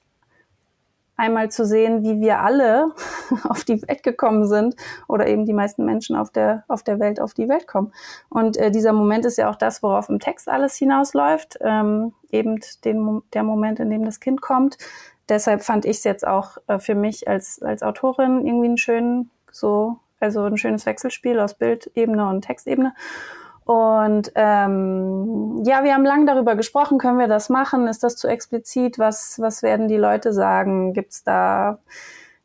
einmal 1.17 1.51
zu 1.51 1.65
sehen, 1.65 2.03
wie 2.03 2.21
wir 2.21 2.41
alle 2.41 2.93
auf 3.49 3.65
die 3.65 3.81
Welt 3.83 4.03
gekommen 4.03 4.47
sind 4.47 4.75
oder 5.09 5.27
eben 5.27 5.45
die 5.45 5.53
meisten 5.53 5.85
Menschen 5.85 6.17
auf 6.17 6.31
der, 6.31 6.65
auf 6.69 6.83
der 6.83 6.99
Welt 6.99 7.21
auf 7.21 7.35
die 7.35 7.49
Welt 7.49 7.67
kommen. 7.67 7.93
Und 8.29 8.57
äh, 8.57 8.71
dieser 8.71 8.93
Moment 8.93 9.25
ist 9.25 9.39
ja 9.39 9.51
auch 9.51 9.57
das, 9.57 9.83
worauf 9.83 10.09
im 10.09 10.21
Text 10.21 10.49
alles 10.49 10.77
hinausläuft, 10.77 11.59
ähm, 11.61 12.13
eben 12.31 12.59
den, 12.85 13.23
der 13.35 13.43
Moment, 13.43 13.79
in 13.79 13.91
dem 13.91 14.05
das 14.05 14.21
Kind 14.21 14.41
kommt. 14.41 14.79
Deshalb 15.29 15.63
fand 15.63 15.85
ich 15.85 15.99
es 15.99 16.05
jetzt 16.05 16.27
auch 16.27 16.59
äh, 16.67 16.79
für 16.79 16.95
mich 16.95 17.29
als, 17.29 17.63
als 17.63 17.83
Autorin 17.83 18.45
irgendwie 18.45 18.67
einen 18.67 18.79
schönen 18.79 19.31
so 19.51 19.99
also 20.23 20.45
ein 20.45 20.57
schönes 20.57 20.87
Wechselspiel 20.87 21.39
aus 21.41 21.55
Bildebene 21.55 22.29
und 22.29 22.43
Textebene. 22.43 22.95
Und 23.65 24.33
ähm, 24.35 25.63
ja, 25.65 25.85
wir 25.85 25.95
haben 25.95 26.05
lange 26.05 26.27
darüber 26.27 26.57
gesprochen, 26.57 26.99
können 26.99 27.19
wir 27.19 27.29
das 27.29 27.49
machen? 27.49 27.87
Ist 27.87 28.03
das 28.03 28.17
zu 28.17 28.27
explizit? 28.27 28.99
Was, 28.99 29.39
was 29.41 29.63
werden 29.63 29.87
die 29.87 29.97
Leute 29.97 30.33
sagen? 30.33 30.95
Gibt 30.95 31.13
es 31.13 31.23
da 31.23 31.79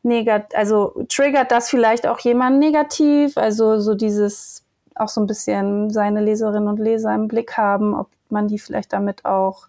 negat 0.04 0.56
also 0.56 1.04
triggert 1.10 1.52
das 1.52 1.70
vielleicht 1.70 2.08
auch 2.08 2.20
jemand 2.20 2.60
negativ? 2.60 3.38
Also 3.38 3.80
so 3.80 3.96
dieses 3.96 4.63
auch 4.96 5.10
so 5.10 5.22
ein 5.22 5.28
bisschen 5.28 5.90
seine 5.90 6.22
Leserinnen 6.22 6.68
und 6.68 6.80
Leser 6.80 7.13
im 7.13 7.28
Blick 7.28 7.58
haben, 7.58 7.94
ob 7.94 8.10
man 8.30 8.48
die 8.48 8.60
vielleicht 8.60 8.94
damit 8.94 9.26
auch 9.26 9.68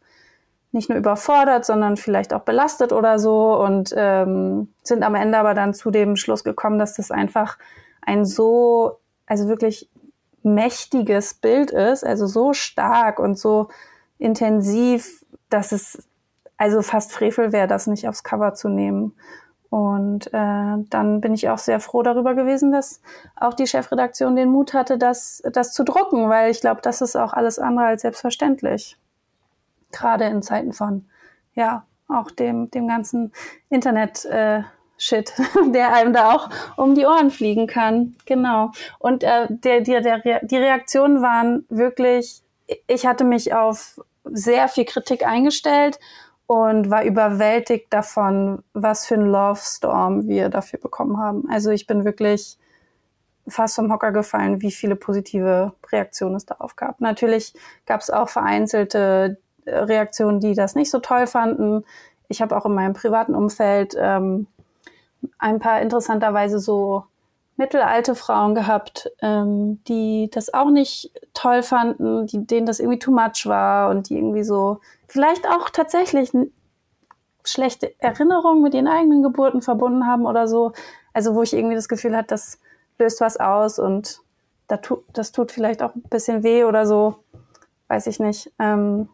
nicht 0.72 0.90
nur 0.90 0.98
überfordert, 0.98 1.64
sondern 1.64 1.96
vielleicht 1.96 2.34
auch 2.34 2.42
belastet 2.42 2.92
oder 2.92 3.18
so 3.18 3.58
und 3.58 3.94
ähm, 3.96 4.68
sind 4.82 5.02
am 5.02 5.14
Ende 5.14 5.38
aber 5.38 5.54
dann 5.54 5.72
zu 5.72 5.90
dem 5.90 6.16
Schluss 6.16 6.44
gekommen, 6.44 6.78
dass 6.78 6.94
das 6.94 7.10
einfach 7.10 7.58
ein 8.02 8.24
so, 8.24 8.98
also 9.26 9.48
wirklich 9.48 9.90
mächtiges 10.42 11.34
Bild 11.34 11.70
ist, 11.70 12.04
also 12.04 12.26
so 12.26 12.52
stark 12.52 13.18
und 13.18 13.38
so 13.38 13.68
intensiv, 14.18 15.24
dass 15.50 15.72
es 15.72 16.08
also 16.56 16.82
fast 16.82 17.12
Frevel 17.12 17.52
wäre, 17.52 17.68
das 17.68 17.86
nicht 17.86 18.08
aufs 18.08 18.24
Cover 18.24 18.54
zu 18.54 18.68
nehmen. 18.68 19.14
Und 19.70 20.28
äh, 20.28 20.76
dann 20.90 21.20
bin 21.20 21.34
ich 21.34 21.48
auch 21.50 21.58
sehr 21.58 21.78
froh 21.78 22.02
darüber 22.02 22.34
gewesen, 22.34 22.72
dass 22.72 23.02
auch 23.36 23.54
die 23.54 23.66
Chefredaktion 23.66 24.34
den 24.34 24.48
Mut 24.48 24.72
hatte, 24.72 24.96
das, 24.96 25.42
das 25.52 25.72
zu 25.72 25.84
drucken, 25.84 26.28
weil 26.28 26.50
ich 26.50 26.60
glaube, 26.60 26.80
das 26.80 27.02
ist 27.02 27.16
auch 27.16 27.32
alles 27.32 27.58
andere 27.58 27.86
als 27.86 28.02
selbstverständlich. 28.02 28.96
gerade 29.92 30.24
in 30.24 30.42
Zeiten 30.42 30.72
von, 30.72 31.06
ja, 31.54 31.84
auch 32.08 32.30
dem, 32.30 32.70
dem 32.70 32.88
ganzen 32.88 33.32
Internet. 33.68 34.24
Äh, 34.24 34.62
Shit, 34.98 35.32
der 35.72 35.94
einem 35.94 36.12
da 36.12 36.34
auch 36.34 36.50
um 36.76 36.94
die 36.94 37.06
Ohren 37.06 37.30
fliegen 37.30 37.68
kann. 37.68 38.16
Genau. 38.26 38.72
Und 38.98 39.22
äh, 39.22 39.46
der, 39.48 39.80
der, 39.80 40.00
der, 40.00 40.44
die 40.44 40.56
Reaktionen 40.56 41.22
waren 41.22 41.64
wirklich, 41.68 42.42
ich 42.88 43.06
hatte 43.06 43.24
mich 43.24 43.54
auf 43.54 44.00
sehr 44.24 44.68
viel 44.68 44.84
Kritik 44.84 45.24
eingestellt 45.24 45.98
und 46.46 46.90
war 46.90 47.04
überwältigt 47.04 47.86
davon, 47.90 48.64
was 48.72 49.06
für 49.06 49.14
ein 49.14 49.26
Love 49.26 49.60
Storm 49.62 50.26
wir 50.26 50.48
dafür 50.48 50.80
bekommen 50.80 51.18
haben. 51.18 51.48
Also 51.48 51.70
ich 51.70 51.86
bin 51.86 52.04
wirklich 52.04 52.58
fast 53.46 53.76
vom 53.76 53.92
Hocker 53.92 54.12
gefallen, 54.12 54.62
wie 54.62 54.72
viele 54.72 54.96
positive 54.96 55.72
Reaktionen 55.92 56.34
es 56.34 56.46
darauf 56.46 56.74
gab. 56.74 57.00
Natürlich 57.00 57.54
gab 57.86 58.00
es 58.00 58.10
auch 58.10 58.28
vereinzelte 58.28 59.38
äh, 59.64 59.76
Reaktionen, 59.78 60.40
die 60.40 60.54
das 60.54 60.74
nicht 60.74 60.90
so 60.90 60.98
toll 60.98 61.26
fanden. 61.26 61.84
Ich 62.28 62.42
habe 62.42 62.56
auch 62.56 62.66
in 62.66 62.74
meinem 62.74 62.94
privaten 62.94 63.34
Umfeld 63.34 63.94
ähm, 63.98 64.46
ein 65.38 65.58
paar 65.58 65.80
interessanterweise 65.80 66.58
so 66.58 67.04
mittelalte 67.56 68.14
Frauen 68.14 68.54
gehabt, 68.54 69.10
ähm, 69.20 69.82
die 69.84 70.30
das 70.32 70.54
auch 70.54 70.70
nicht 70.70 71.10
toll 71.34 71.62
fanden, 71.62 72.26
die, 72.26 72.46
denen 72.46 72.66
das 72.66 72.78
irgendwie 72.78 73.00
too 73.00 73.10
much 73.10 73.46
war 73.46 73.90
und 73.90 74.08
die 74.08 74.16
irgendwie 74.16 74.44
so 74.44 74.80
vielleicht 75.08 75.46
auch 75.48 75.68
tatsächlich 75.68 76.30
schlechte 77.44 77.94
Erinnerungen 78.00 78.62
mit 78.62 78.74
ihren 78.74 78.86
eigenen 78.86 79.22
Geburten 79.22 79.60
verbunden 79.60 80.06
haben 80.06 80.24
oder 80.24 80.46
so. 80.46 80.72
Also 81.12 81.34
wo 81.34 81.42
ich 81.42 81.52
irgendwie 81.52 81.74
das 81.74 81.88
Gefühl 81.88 82.16
hatte, 82.16 82.28
das 82.28 82.60
löst 82.98 83.20
was 83.20 83.38
aus 83.38 83.78
und 83.78 84.20
das 84.68 84.80
tut, 84.82 85.04
das 85.12 85.32
tut 85.32 85.50
vielleicht 85.50 85.82
auch 85.82 85.94
ein 85.94 86.02
bisschen 86.02 86.44
weh 86.44 86.64
oder 86.64 86.86
so. 86.86 87.16
Weiß 87.88 88.06
ich 88.06 88.20
nicht. 88.20 88.52
Ähm, 88.58 89.08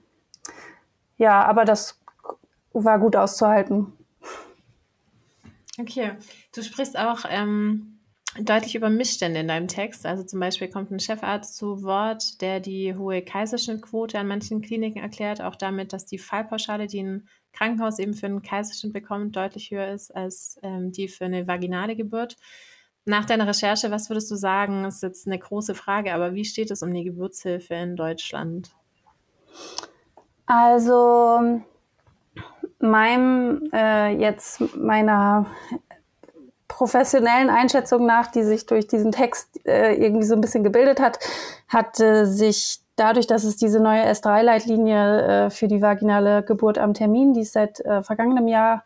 ja, 1.16 1.44
aber 1.44 1.64
das 1.64 1.98
war 2.72 2.98
gut 2.98 3.16
auszuhalten. 3.16 3.92
Okay, 5.78 6.12
du 6.54 6.62
sprichst 6.62 6.96
auch 6.96 7.24
ähm, 7.28 7.98
deutlich 8.40 8.74
über 8.74 8.90
Missstände 8.90 9.40
in 9.40 9.48
deinem 9.48 9.68
Text. 9.68 10.06
Also 10.06 10.22
zum 10.22 10.40
Beispiel 10.40 10.68
kommt 10.68 10.90
ein 10.90 11.00
Chefarzt 11.00 11.56
zu 11.56 11.82
Wort, 11.82 12.40
der 12.40 12.60
die 12.60 12.94
hohe 12.94 13.22
Kaiserschnittquote 13.22 14.18
an 14.18 14.28
manchen 14.28 14.60
Kliniken 14.60 15.02
erklärt, 15.02 15.40
auch 15.40 15.56
damit, 15.56 15.92
dass 15.92 16.06
die 16.06 16.18
Fallpauschale, 16.18 16.86
die 16.86 17.02
ein 17.02 17.28
Krankenhaus 17.52 17.98
eben 17.98 18.14
für 18.14 18.26
einen 18.26 18.42
Kaiserschnitt 18.42 18.92
bekommt, 18.92 19.36
deutlich 19.36 19.70
höher 19.70 19.88
ist 19.88 20.14
als 20.14 20.58
ähm, 20.62 20.92
die 20.92 21.08
für 21.08 21.24
eine 21.24 21.46
vaginale 21.46 21.96
Geburt. 21.96 22.36
Nach 23.04 23.24
deiner 23.24 23.46
Recherche, 23.46 23.90
was 23.90 24.08
würdest 24.08 24.30
du 24.30 24.36
sagen? 24.36 24.84
Ist 24.84 25.02
jetzt 25.02 25.26
eine 25.26 25.38
große 25.38 25.74
Frage, 25.74 26.14
aber 26.14 26.34
wie 26.34 26.44
steht 26.44 26.70
es 26.70 26.82
um 26.82 26.92
die 26.92 27.04
Geburtshilfe 27.04 27.74
in 27.74 27.96
Deutschland? 27.96 28.70
Also 30.46 31.62
meinem 32.84 33.68
äh, 33.72 34.10
jetzt 34.16 34.60
meiner 34.76 35.46
professionellen 36.68 37.50
Einschätzung 37.50 38.06
nach, 38.06 38.28
die 38.28 38.42
sich 38.42 38.66
durch 38.66 38.86
diesen 38.86 39.12
Text 39.12 39.64
äh, 39.66 39.94
irgendwie 39.94 40.26
so 40.26 40.34
ein 40.34 40.40
bisschen 40.40 40.64
gebildet 40.64 41.00
hat, 41.00 41.18
hat 41.68 42.00
äh, 42.00 42.26
sich 42.26 42.80
dadurch, 42.96 43.26
dass 43.26 43.44
es 43.44 43.56
diese 43.56 43.80
neue 43.80 44.04
S3-Leitlinie 44.04 45.46
äh, 45.46 45.50
für 45.50 45.68
die 45.68 45.82
vaginale 45.82 46.42
Geburt 46.42 46.78
am 46.78 46.94
Termin, 46.94 47.32
die 47.34 47.42
es 47.42 47.52
seit 47.52 47.80
äh, 47.80 48.02
vergangenem 48.02 48.48
Jahr 48.48 48.84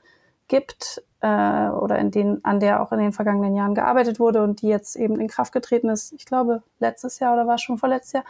gibt, 0.49 1.03
äh, 1.21 1.69
oder 1.69 1.99
in 1.99 2.11
den, 2.11 2.45
an 2.45 2.61
der 2.61 2.83
auch 2.83 2.93
in 2.93 2.99
den 2.99 3.13
vergangenen 3.13 3.57
Jahren 3.57 3.75
gearbeitet 3.75 4.21
wurde 4.21 4.43
und 4.43 4.63
die 4.63 4.69
jetzt 4.69 4.97
eben 4.97 5.19
in 5.19 5.29
Kraft 5.29 5.53
getreten 5.53 5.89
ist, 5.89 6.13
ich 6.13 6.27
glaube, 6.27 6.63
letztes 6.79 7.19
Jahr 7.19 7.35
oder 7.35 7.47
war 7.47 7.57
es 7.57 7.63
schon 7.63 7.79
vorletztes 7.79 8.13
Jahr, 8.13 8.25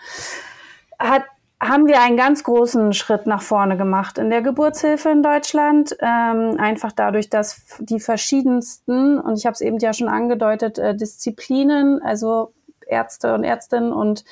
hat 0.98 1.24
haben 1.60 1.86
wir 1.86 2.00
einen 2.00 2.16
ganz 2.16 2.44
großen 2.44 2.92
Schritt 2.92 3.26
nach 3.26 3.42
vorne 3.42 3.76
gemacht 3.76 4.18
in 4.18 4.30
der 4.30 4.42
Geburtshilfe 4.42 5.10
in 5.10 5.22
Deutschland. 5.22 5.96
Ähm, 6.00 6.56
einfach 6.58 6.92
dadurch, 6.92 7.30
dass 7.30 7.62
die 7.80 7.98
verschiedensten, 7.98 9.18
und 9.18 9.36
ich 9.36 9.44
habe 9.44 9.54
es 9.54 9.60
eben 9.60 9.78
ja 9.78 9.92
schon 9.92 10.08
angedeutet, 10.08 10.78
äh, 10.78 10.94
Disziplinen, 10.94 12.00
also 12.00 12.52
Ärzte 12.86 13.34
und 13.34 13.42
Ärztinnen 13.42 13.92
und 13.92 14.24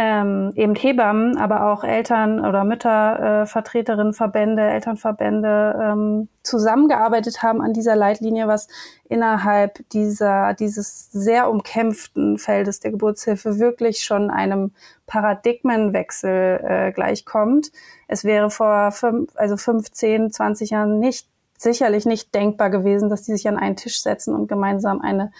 ähm, 0.00 0.52
eben 0.54 0.76
Hebammen, 0.76 1.36
aber 1.38 1.72
auch 1.72 1.82
Eltern 1.82 2.38
oder 2.46 2.62
Mütter, 2.62 3.42
äh, 3.42 4.70
Elternverbände 4.70 5.80
ähm, 5.82 6.28
zusammengearbeitet 6.44 7.42
haben 7.42 7.60
an 7.60 7.72
dieser 7.72 7.96
Leitlinie, 7.96 8.46
was 8.46 8.68
innerhalb 9.08 9.80
dieser, 9.88 10.54
dieses 10.54 11.10
sehr 11.10 11.50
umkämpften 11.50 12.38
Feldes 12.38 12.78
der 12.78 12.92
Geburtshilfe 12.92 13.58
wirklich 13.58 14.02
schon 14.02 14.30
einem 14.30 14.70
Paradigmenwechsel 15.08 16.60
äh, 16.62 16.92
gleichkommt. 16.92 17.72
Es 18.06 18.22
wäre 18.22 18.50
vor 18.50 18.92
fünf, 18.92 19.32
also 19.34 19.56
15, 19.56 20.30
20 20.30 20.70
Jahren 20.70 21.00
nicht, 21.00 21.26
sicherlich 21.56 22.06
nicht 22.06 22.32
denkbar 22.36 22.70
gewesen, 22.70 23.08
dass 23.08 23.22
die 23.22 23.32
sich 23.32 23.48
an 23.48 23.58
einen 23.58 23.74
Tisch 23.74 24.00
setzen 24.00 24.32
und 24.32 24.46
gemeinsam 24.46 25.00
eine 25.00 25.32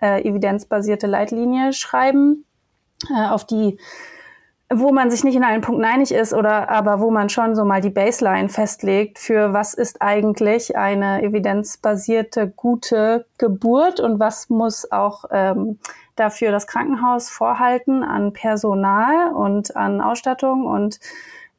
äh, 0.00 0.28
evidenzbasierte 0.28 1.06
Leitlinie 1.06 1.72
schreiben 1.72 2.46
äh, 3.10 3.28
auf 3.28 3.46
die 3.46 3.78
wo 4.74 4.90
man 4.90 5.10
sich 5.10 5.22
nicht 5.22 5.36
in 5.36 5.44
allen 5.44 5.60
Punkten 5.60 5.84
einig 5.84 6.12
ist 6.12 6.32
oder 6.32 6.70
aber 6.70 6.98
wo 6.98 7.10
man 7.10 7.28
schon 7.28 7.54
so 7.54 7.62
mal 7.62 7.82
die 7.82 7.90
Baseline 7.90 8.48
festlegt 8.48 9.18
für 9.18 9.52
was 9.52 9.74
ist 9.74 10.00
eigentlich 10.00 10.78
eine 10.78 11.22
evidenzbasierte 11.22 12.48
gute 12.48 13.26
Geburt 13.36 14.00
und 14.00 14.18
was 14.18 14.48
muss 14.48 14.90
auch 14.90 15.26
ähm, 15.30 15.78
dafür 16.16 16.52
das 16.52 16.66
Krankenhaus 16.66 17.30
vorhalten 17.30 18.02
an 18.02 18.32
Personal 18.32 19.32
und 19.32 19.76
an 19.76 20.00
Ausstattung. 20.00 20.66
Und 20.66 21.00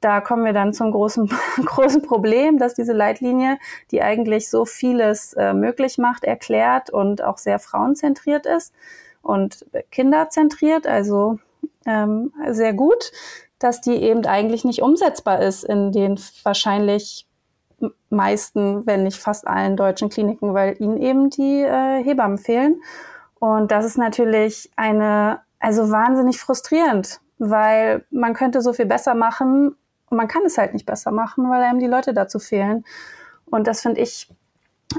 da 0.02 0.22
kommen 0.22 0.46
wir 0.46 0.54
dann 0.54 0.74
zum 0.74 0.92
großen, 0.92 1.30
großen 1.66 2.02
Problem, 2.02 2.58
dass 2.58 2.74
diese 2.74 2.94
Leitlinie, 2.94 3.58
die 3.92 4.02
eigentlich 4.02 4.50
so 4.50 4.66
vieles 4.66 5.34
äh, 5.34 5.54
möglich 5.54 5.98
macht, 5.98 6.24
erklärt 6.24 6.90
und 6.90 7.24
auch 7.24 7.38
sehr 7.38 7.60
frauenzentriert 7.60 8.46
ist, 8.46 8.74
und 9.24 9.66
kinderzentriert, 9.90 10.86
also 10.86 11.40
ähm, 11.88 12.32
sehr 12.52 12.74
gut, 12.74 13.12
dass 13.58 13.82
die 13.82 13.96
eben 13.96 14.26
eigentlich 14.26 14.66
nicht 14.66 14.82
umsetzbar 14.82 15.42
ist 15.42 15.64
in 15.64 15.92
den 15.92 16.20
wahrscheinlich 16.44 17.28
meisten, 18.10 18.86
wenn 18.86 19.04
nicht 19.04 19.20
fast 19.20 19.48
allen 19.48 19.76
deutschen 19.76 20.10
Kliniken, 20.10 20.54
weil 20.54 20.76
ihnen 20.80 20.98
eben 20.98 21.30
die 21.30 21.62
äh, 21.62 22.04
Hebammen 22.04 22.38
fehlen. 22.38 22.82
Und 23.40 23.72
das 23.72 23.86
ist 23.86 23.98
natürlich 23.98 24.72
eine, 24.76 25.42
also 25.60 25.90
wahnsinnig 25.90 26.40
frustrierend, 26.40 27.20
weil 27.40 28.06
man 28.10 28.34
könnte 28.34 28.62
so 28.62 28.74
viel 28.74 28.86
besser 28.86 29.16
machen 29.16 29.76
und 30.10 30.18
man 30.18 30.28
kann 30.28 30.44
es 30.46 30.58
halt 30.58 30.74
nicht 30.74 30.86
besser 30.86 31.12
machen, 31.12 31.50
weil 31.50 31.62
einem 31.64 31.80
die 31.80 31.88
Leute 31.88 32.14
dazu 32.14 32.40
fehlen. 32.40 32.86
Und 33.46 33.68
das 33.68 33.82
finde 33.82 34.02
ich 34.02 34.30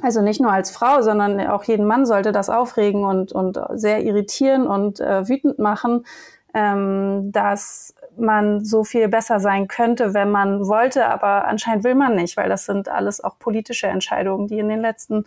also 0.02 0.20
nicht 0.20 0.40
nur 0.40 0.52
als 0.52 0.70
Frau, 0.70 1.02
sondern 1.02 1.40
auch 1.46 1.64
jeden 1.64 1.86
Mann 1.86 2.06
sollte 2.06 2.32
das 2.32 2.50
aufregen 2.50 3.04
und, 3.04 3.32
und 3.32 3.58
sehr 3.74 4.02
irritieren 4.02 4.66
und 4.66 5.00
äh, 5.00 5.28
wütend 5.28 5.58
machen, 5.58 6.06
ähm, 6.54 7.30
dass 7.32 7.94
man 8.16 8.64
so 8.64 8.84
viel 8.84 9.08
besser 9.08 9.40
sein 9.40 9.66
könnte, 9.66 10.14
wenn 10.14 10.30
man 10.30 10.66
wollte, 10.66 11.06
aber 11.06 11.46
anscheinend 11.46 11.84
will 11.84 11.96
man 11.96 12.14
nicht, 12.14 12.36
weil 12.36 12.48
das 12.48 12.64
sind 12.64 12.88
alles 12.88 13.22
auch 13.22 13.38
politische 13.38 13.88
Entscheidungen, 13.88 14.46
die 14.46 14.58
in 14.58 14.68
den 14.68 14.80
letzten 14.80 15.26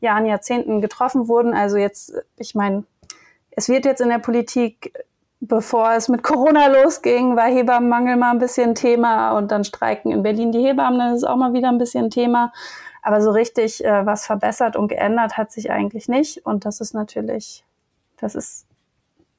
Jahren, 0.00 0.26
Jahrzehnten 0.26 0.80
getroffen 0.80 1.28
wurden. 1.28 1.54
Also 1.54 1.76
jetzt, 1.76 2.12
ich 2.36 2.54
meine, 2.54 2.84
es 3.52 3.68
wird 3.68 3.84
jetzt 3.84 4.00
in 4.00 4.08
der 4.08 4.18
Politik 4.18 4.92
bevor 5.48 5.92
es 5.92 6.08
mit 6.08 6.22
Corona 6.22 6.66
losging, 6.82 7.36
war 7.36 7.46
Hebammenmangel 7.46 8.16
mal 8.16 8.30
ein 8.30 8.38
bisschen 8.38 8.74
Thema 8.74 9.36
und 9.36 9.50
dann 9.50 9.64
streiken 9.64 10.12
in 10.12 10.22
Berlin 10.22 10.52
die 10.52 10.62
Hebammen, 10.62 10.98
das 10.98 11.18
ist 11.18 11.24
auch 11.24 11.36
mal 11.36 11.52
wieder 11.52 11.68
ein 11.68 11.78
bisschen 11.78 12.10
Thema. 12.10 12.52
Aber 13.04 13.20
so 13.20 13.30
richtig 13.30 13.84
äh, 13.84 14.06
was 14.06 14.24
verbessert 14.24 14.76
und 14.76 14.88
geändert 14.88 15.36
hat 15.36 15.52
sich 15.52 15.70
eigentlich 15.70 16.08
nicht. 16.08 16.44
Und 16.46 16.64
das 16.64 16.80
ist 16.80 16.94
natürlich, 16.94 17.62
das 18.16 18.34
ist, 18.34 18.66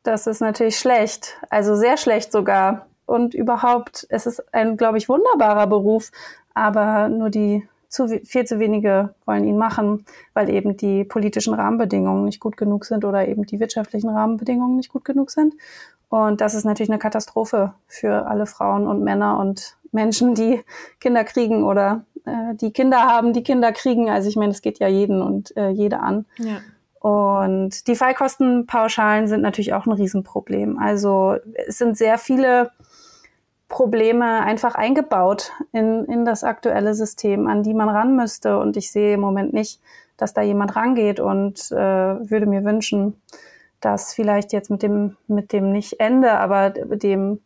das 0.04 0.28
ist 0.28 0.40
natürlich 0.40 0.78
schlecht. 0.78 1.42
Also 1.50 1.76
sehr 1.76 1.98
schlecht 1.98 2.32
sogar. 2.32 2.86
Und 3.08 3.34
überhaupt, 3.34 4.06
es 4.10 4.28
ist 4.28 4.54
ein, 4.54 4.78
glaube 4.78 5.00
ich, 5.00 5.10
wunderbarer 5.10 5.66
Beruf, 5.66 6.12
aber 6.54 7.10
nur 7.10 7.32
die 7.32 7.68
zu, 7.90 8.08
viel 8.08 8.46
zu 8.46 8.60
wenige 8.60 9.16
wollen 9.26 9.46
ihn 9.46 9.58
machen, 9.58 10.06
weil 10.34 10.50
eben 10.50 10.78
die 10.78 11.04
politischen 11.04 11.54
Rahmenbedingungen 11.54 12.26
nicht 12.26 12.40
gut 12.40 12.58
genug 12.58 12.86
sind 12.86 13.04
oder 13.04 13.28
eben 13.28 13.46
die 13.46 13.60
wirtschaftlichen 13.60 14.10
Rahmenbedingungen 14.10 14.76
nicht 14.76 14.92
gut 14.92 15.06
genug 15.06 15.32
sind. 15.32 15.56
Und 16.10 16.40
das 16.40 16.54
ist 16.54 16.66
natürlich 16.66 16.92
eine 16.92 17.00
Katastrophe 17.00 17.74
für 17.88 18.28
alle 18.28 18.46
Frauen 18.46 18.86
und 18.86 19.04
Männer 19.04 19.40
und 19.40 19.78
Menschen, 19.96 20.36
die 20.36 20.62
Kinder 21.00 21.24
kriegen 21.24 21.64
oder 21.64 22.06
äh, 22.26 22.54
die 22.56 22.72
Kinder 22.72 23.06
haben, 23.06 23.34
die 23.34 23.44
Kinder 23.44 23.72
kriegen. 23.72 24.10
Also 24.10 24.30
ich 24.30 24.36
meine, 24.36 24.52
es 24.52 24.62
geht 24.62 24.78
ja 24.80 24.88
jeden 24.88 25.22
und 25.22 25.56
äh, 25.58 25.70
jede 25.70 26.00
an. 26.00 26.26
Ja. 26.38 26.60
Und 27.00 27.88
die 27.88 27.96
Fallkostenpauschalen 27.96 29.28
sind 29.28 29.42
natürlich 29.42 29.74
auch 29.74 29.86
ein 29.86 29.92
Riesenproblem. 29.92 30.78
Also 30.80 31.36
es 31.68 31.78
sind 31.78 31.98
sehr 31.98 32.18
viele 32.18 32.72
Probleme 33.70 34.42
einfach 34.42 34.76
eingebaut 34.76 35.52
in, 35.72 36.06
in 36.06 36.26
das 36.26 36.44
aktuelle 36.44 36.94
System, 36.94 37.48
an 37.48 37.64
die 37.64 37.74
man 37.74 37.90
ran 37.90 38.16
müsste. 38.16 38.60
Und 38.60 38.78
ich 38.78 38.92
sehe 38.92 39.16
im 39.16 39.22
Moment 39.22 39.54
nicht, 39.54 39.82
dass 40.18 40.34
da 40.34 40.42
jemand 40.42 40.76
rangeht 40.76 41.20
und 41.20 41.72
äh, 41.72 41.76
würde 41.76 42.46
mir 42.46 42.64
wünschen, 42.64 43.22
dass 43.82 44.14
vielleicht 44.14 44.54
jetzt 44.54 44.72
mit 44.72 44.82
dem, 44.82 45.18
mit 45.28 45.52
dem 45.52 45.72
nicht 45.72 46.00
Ende, 46.00 46.32
aber 46.32 46.72
dem 46.72 47.40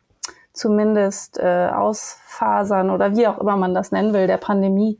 zumindest 0.59 1.39
äh, 1.39 1.69
ausfasern 1.73 2.89
oder 2.89 3.15
wie 3.15 3.27
auch 3.27 3.39
immer 3.39 3.57
man 3.57 3.73
das 3.73 3.91
nennen 3.91 4.13
will, 4.13 4.27
der 4.27 4.37
Pandemie, 4.37 4.99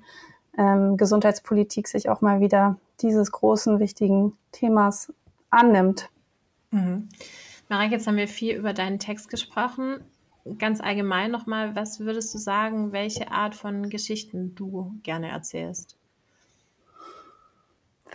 ähm, 0.57 0.97
Gesundheitspolitik 0.97 1.87
sich 1.87 2.09
auch 2.09 2.21
mal 2.21 2.39
wieder 2.39 2.77
dieses 3.01 3.31
großen, 3.31 3.79
wichtigen 3.79 4.37
Themas 4.51 5.13
annimmt. 5.49 6.09
Mhm. 6.71 7.09
Marek, 7.67 7.91
jetzt 7.91 8.07
haben 8.07 8.17
wir 8.17 8.27
viel 8.27 8.55
über 8.55 8.73
deinen 8.73 8.99
Text 8.99 9.29
gesprochen. 9.29 9.99
Ganz 10.57 10.81
allgemein 10.81 11.29
nochmal, 11.29 11.75
was 11.75 11.99
würdest 11.99 12.33
du 12.33 12.39
sagen, 12.39 12.91
welche 12.91 13.31
Art 13.31 13.53
von 13.53 13.89
Geschichten 13.89 14.55
du 14.55 14.93
gerne 15.03 15.29
erzählst? 15.29 15.97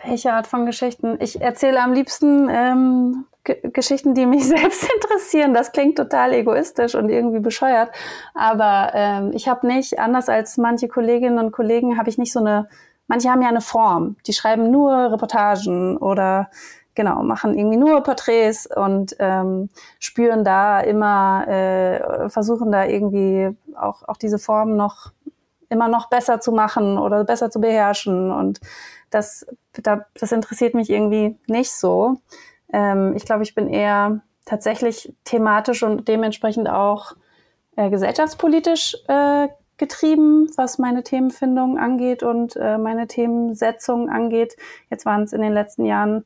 Welche 0.05 0.33
Art 0.33 0.47
von 0.47 0.67
Geschichten? 0.67 1.19
Ich 1.21 1.41
erzähle 1.41 1.81
am 1.81 1.93
liebsten 1.93 2.49
ähm, 2.51 3.27
Geschichten, 3.45 4.15
die 4.15 4.27
mich 4.27 4.47
selbst 4.49 4.89
interessieren. 4.95 5.55
Das 5.55 5.73
klingt 5.73 5.97
total 5.97 6.33
egoistisch 6.33 6.95
und 6.95 7.09
irgendwie 7.09 7.41
bescheuert. 7.41 7.91
Aber 8.35 8.91
ähm, 8.95 9.33
ich 9.35 9.49
habe 9.49 9.67
nicht, 9.67 9.99
anders 9.99 10.29
als 10.29 10.57
manche 10.57 10.89
Kolleginnen 10.89 11.39
und 11.39 11.53
Kollegen, 11.53 11.99
habe 11.99 12.09
ich 12.09 12.19
nicht 12.19 12.33
so 12.33 12.41
eine, 12.41 12.69
manche 13.07 13.31
haben 13.31 13.43
ja 13.43 13.49
eine 13.49 13.61
Form. 13.61 14.17
Die 14.27 14.33
schreiben 14.33 14.71
nur 14.71 15.13
Reportagen 15.13 15.97
oder 15.99 16.51
genau, 16.95 17.23
machen 17.23 17.57
irgendwie 17.59 17.77
nur 17.77 18.03
Porträts 18.03 18.69
und 18.75 19.17
ähm, 19.19 19.69
spüren 19.99 20.45
da 20.45 20.81
immer, 20.81 21.47
äh, 21.49 22.29
versuchen 22.29 22.71
da 22.71 22.85
irgendwie 22.87 23.57
auch, 23.77 24.03
auch 24.09 24.17
diese 24.17 24.39
Form 24.39 24.77
noch 24.77 25.13
immer 25.69 25.89
noch 25.89 26.09
besser 26.09 26.41
zu 26.41 26.53
machen 26.53 26.99
oder 26.99 27.25
besser 27.25 27.51
zu 27.51 27.61
beherrschen. 27.61 28.31
Und 28.31 28.61
das, 29.11 29.47
das 29.83 30.33
interessiert 30.33 30.75
mich 30.75 30.91
irgendwie 30.91 31.37
nicht 31.47 31.73
so. 31.73 32.21
Ähm, 32.73 33.15
ich 33.17 33.25
glaube, 33.25 33.43
ich 33.43 33.55
bin 33.55 33.69
eher 33.69 34.21
tatsächlich 34.45 35.15
thematisch 35.25 35.83
und 35.83 36.09
dementsprechend 36.09 36.69
auch 36.69 37.13
äh, 37.77 37.91
gesellschaftspolitisch 37.91 38.97
äh, 39.09 39.49
getrieben, 39.77 40.49
was 40.57 40.79
meine 40.79 41.03
Themenfindung 41.03 41.79
angeht 41.79 42.23
und 42.23 42.57
äh, 42.57 42.79
meine 42.79 43.07
Themensetzung 43.07 44.09
angeht. 44.09 44.57
Jetzt 44.91 45.05
waren 45.05 45.23
es 45.23 45.33
in 45.33 45.41
den 45.41 45.53
letzten 45.53 45.85
Jahren 45.85 46.25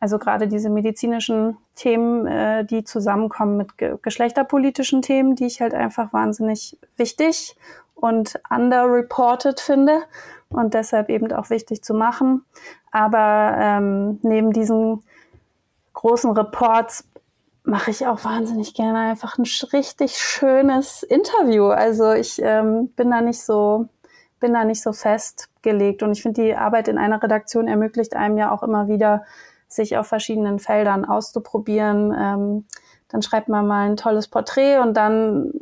also 0.00 0.18
gerade 0.18 0.48
diese 0.48 0.70
medizinischen 0.70 1.58
Themen, 1.74 2.26
äh, 2.26 2.64
die 2.64 2.84
zusammenkommen 2.84 3.58
mit 3.58 3.76
ge 3.76 3.98
geschlechterpolitischen 4.00 5.02
Themen, 5.02 5.36
die 5.36 5.46
ich 5.46 5.60
halt 5.60 5.74
einfach 5.74 6.12
wahnsinnig 6.14 6.78
wichtig 6.96 7.54
und 7.94 8.40
underreported 8.48 9.60
finde 9.60 10.00
und 10.48 10.72
deshalb 10.72 11.10
eben 11.10 11.30
auch 11.32 11.50
wichtig 11.50 11.84
zu 11.84 11.92
machen. 11.92 12.46
Aber 12.90 13.54
ähm, 13.58 14.18
neben 14.22 14.52
diesen 14.54 15.02
großen 16.00 16.30
Reports 16.30 17.04
mache 17.62 17.90
ich 17.90 18.06
auch 18.06 18.24
wahnsinnig 18.24 18.72
gerne 18.72 19.00
einfach 19.00 19.36
ein 19.36 19.44
richtig 19.70 20.16
schönes 20.16 21.02
Interview. 21.02 21.66
Also 21.66 22.12
ich 22.12 22.40
ähm, 22.42 22.88
bin 22.96 23.10
da 23.10 23.20
nicht 23.20 23.42
so 23.42 23.86
bin 24.40 24.54
da 24.54 24.64
nicht 24.64 24.82
so 24.82 24.94
festgelegt 24.94 26.02
und 26.02 26.12
ich 26.12 26.22
finde 26.22 26.40
die 26.40 26.56
Arbeit 26.56 26.88
in 26.88 26.96
einer 26.96 27.22
Redaktion 27.22 27.68
ermöglicht 27.68 28.16
einem 28.16 28.38
ja 28.38 28.50
auch 28.50 28.62
immer 28.62 28.88
wieder 28.88 29.24
sich 29.68 29.98
auf 29.98 30.06
verschiedenen 30.06 30.58
Feldern 30.58 31.04
auszuprobieren. 31.04 32.16
Ähm, 32.18 32.64
dann 33.08 33.20
schreibt 33.20 33.50
man 33.50 33.66
mal 33.66 33.90
ein 33.90 33.98
tolles 33.98 34.28
Porträt 34.28 34.78
und 34.78 34.96
dann 34.96 35.52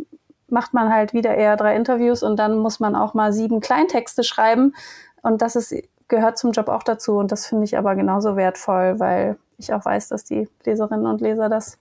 macht 0.46 0.72
man 0.72 0.92
halt 0.92 1.14
wieder 1.14 1.34
eher 1.34 1.56
drei 1.56 1.74
Interviews 1.74 2.22
und 2.22 2.36
dann 2.36 2.58
muss 2.58 2.78
man 2.78 2.94
auch 2.94 3.12
mal 3.12 3.32
sieben 3.32 3.58
Kleintexte 3.58 4.22
schreiben 4.22 4.76
und 5.22 5.42
das 5.42 5.56
ist 5.56 5.74
gehört 6.06 6.38
zum 6.38 6.52
Job 6.52 6.68
auch 6.68 6.84
dazu 6.84 7.16
und 7.16 7.32
das 7.32 7.44
finde 7.44 7.64
ich 7.64 7.76
aber 7.76 7.96
genauso 7.96 8.36
wertvoll, 8.36 9.00
weil 9.00 9.36
ich 9.58 9.72
auch 9.72 9.84
weiß, 9.84 10.08
dass 10.08 10.24
die 10.24 10.48
Leserinnen 10.64 11.06
und 11.06 11.20
Leser 11.20 11.48
das 11.48 11.78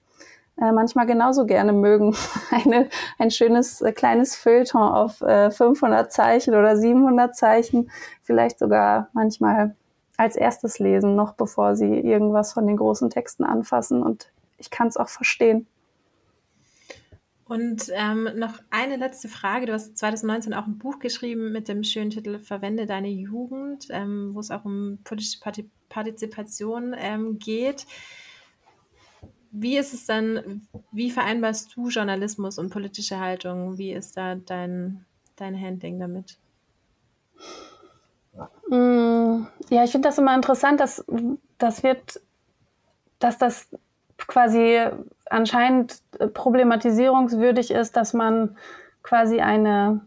äh, 0.60 0.72
manchmal 0.72 1.06
genauso 1.06 1.46
gerne 1.46 1.74
mögen. 1.74 2.16
Eine, 2.52 2.90
ein 3.20 3.32
schönes 3.32 3.82
äh, 3.82 3.92
kleines 3.92 4.36
Feuilleton 4.36 4.82
auf 4.82 5.22
äh, 5.22 5.52
500 5.52 6.12
Zeichen 6.12 6.56
oder 6.56 6.76
700 6.76 7.36
Zeichen, 7.36 7.92
vielleicht 8.24 8.60
sogar 8.60 9.10
manchmal 9.14 9.76
als 10.18 10.36
erstes 10.36 10.80
lesen, 10.80 11.16
noch 11.16 11.34
bevor 11.34 11.76
sie 11.76 12.00
irgendwas 12.00 12.54
von 12.54 12.66
den 12.66 12.78
großen 12.78 13.12
Texten 13.12 13.44
anfassen. 13.44 14.02
Und 14.02 14.32
ich 14.58 14.72
kann 14.72 14.88
es 14.88 14.98
auch 14.98 15.10
verstehen. 15.10 15.68
Und 17.48 17.90
ähm, 17.94 18.30
noch 18.36 18.60
eine 18.72 18.98
letzte 18.98 19.30
Frage. 19.30 19.68
Du 19.68 19.74
hast 19.74 19.98
2019 19.98 20.54
auch 20.54 20.68
ein 20.68 20.78
Buch 20.78 21.00
geschrieben 21.00 21.54
mit 21.54 21.70
dem 21.70 21.84
schönen 21.84 22.10
Titel 22.10 22.40
Verwende 22.40 22.86
deine 22.86 23.10
Jugend, 23.10 23.88
ähm, 23.90 24.32
wo 24.34 24.40
es 24.42 24.52
auch 24.52 24.66
um 24.66 25.00
politische 25.06 25.40
Partizipation 25.88 26.94
ähm, 26.98 27.40
geht. 27.40 27.86
Wie 29.52 29.78
ist 29.78 29.94
es 29.94 30.06
dann, 30.06 30.68
wie 30.92 31.10
vereinbarst 31.10 31.76
du 31.76 31.88
Journalismus 31.88 32.60
und 32.60 32.70
politische 32.70 33.20
Haltung? 33.20 33.78
Wie 33.78 33.94
ist 33.94 34.18
da 34.18 34.36
dein, 34.36 35.06
dein 35.38 35.60
Handling 35.60 36.00
damit? 36.00 36.38
Mm, 38.70 39.48
ja, 39.70 39.84
ich 39.86 39.92
finde 39.92 40.10
das 40.10 40.18
immer 40.18 40.36
interessant, 40.36 40.82
dass 40.82 41.04
das 41.58 41.82
wird, 41.82 42.20
dass 43.20 43.38
das 43.38 43.70
quasi 44.26 44.80
anscheinend 45.30 46.02
problematisierungswürdig 46.34 47.72
ist, 47.72 47.96
dass 47.96 48.14
man 48.14 48.58
quasi 49.04 49.40
eine 49.40 50.02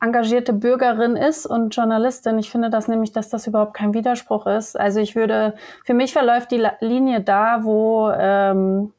engagierte 0.00 0.52
Bürgerin 0.52 1.16
ist 1.16 1.46
und 1.46 1.74
Journalistin. 1.74 2.38
Ich 2.38 2.50
finde 2.50 2.70
das 2.70 2.86
nämlich, 2.88 3.12
dass 3.12 3.30
das 3.30 3.46
überhaupt 3.46 3.74
kein 3.74 3.94
Widerspruch 3.94 4.46
ist. 4.46 4.78
Also 4.78 5.00
ich 5.00 5.16
würde, 5.16 5.54
für 5.84 5.94
mich 5.94 6.12
verläuft 6.12 6.50
die 6.50 6.66
Linie 6.80 7.22
da, 7.22 7.64
wo 7.64 8.10
ähm, 8.10 8.92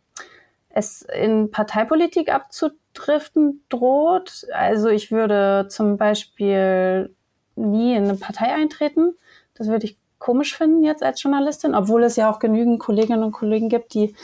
es 0.69 1.03
in 1.03 1.51
Parteipolitik 1.51 2.33
abzudriften 2.33 3.63
droht. 3.69 4.47
Also 4.53 4.89
ich 4.89 5.11
würde 5.11 5.67
zum 5.69 5.97
Beispiel 5.97 7.15
nie 7.55 7.95
in 7.95 8.05
eine 8.05 8.15
Partei 8.15 8.53
eintreten. 8.53 9.15
Das 9.53 9.67
würde 9.67 9.85
ich 9.85 9.97
komisch 10.19 10.57
finden 10.57 10.83
jetzt 10.83 11.03
als 11.03 11.21
Journalistin, 11.21 11.75
obwohl 11.75 12.03
es 12.03 12.15
ja 12.15 12.31
auch 12.31 12.39
genügend 12.39 12.79
Kolleginnen 12.79 13.23
und 13.23 13.31
Kollegen 13.31 13.69
gibt, 13.69 13.93
die 13.93 14.15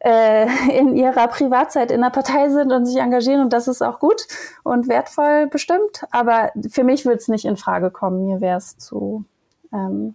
äh, 0.00 0.46
in 0.78 0.96
ihrer 0.96 1.28
Privatzeit 1.28 1.90
in 1.90 2.00
der 2.00 2.10
Partei 2.10 2.48
sind 2.48 2.72
und 2.72 2.86
sich 2.86 2.96
engagieren 2.96 3.42
und 3.42 3.52
das 3.52 3.68
ist 3.68 3.82
auch 3.82 3.98
gut 3.98 4.26
und 4.62 4.88
wertvoll 4.88 5.46
bestimmt. 5.46 6.04
Aber 6.10 6.50
für 6.70 6.84
mich 6.84 7.04
würde 7.04 7.18
es 7.18 7.28
nicht 7.28 7.44
in 7.44 7.56
Frage 7.56 7.90
kommen. 7.90 8.26
Mir 8.26 8.40
wäre 8.40 8.58
es 8.58 8.78
zu 8.78 9.24
ähm, 9.72 10.14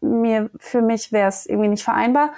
mir 0.00 0.50
für 0.58 0.82
mich 0.82 1.12
wäre 1.12 1.28
es 1.28 1.46
irgendwie 1.46 1.68
nicht 1.68 1.84
vereinbar. 1.84 2.32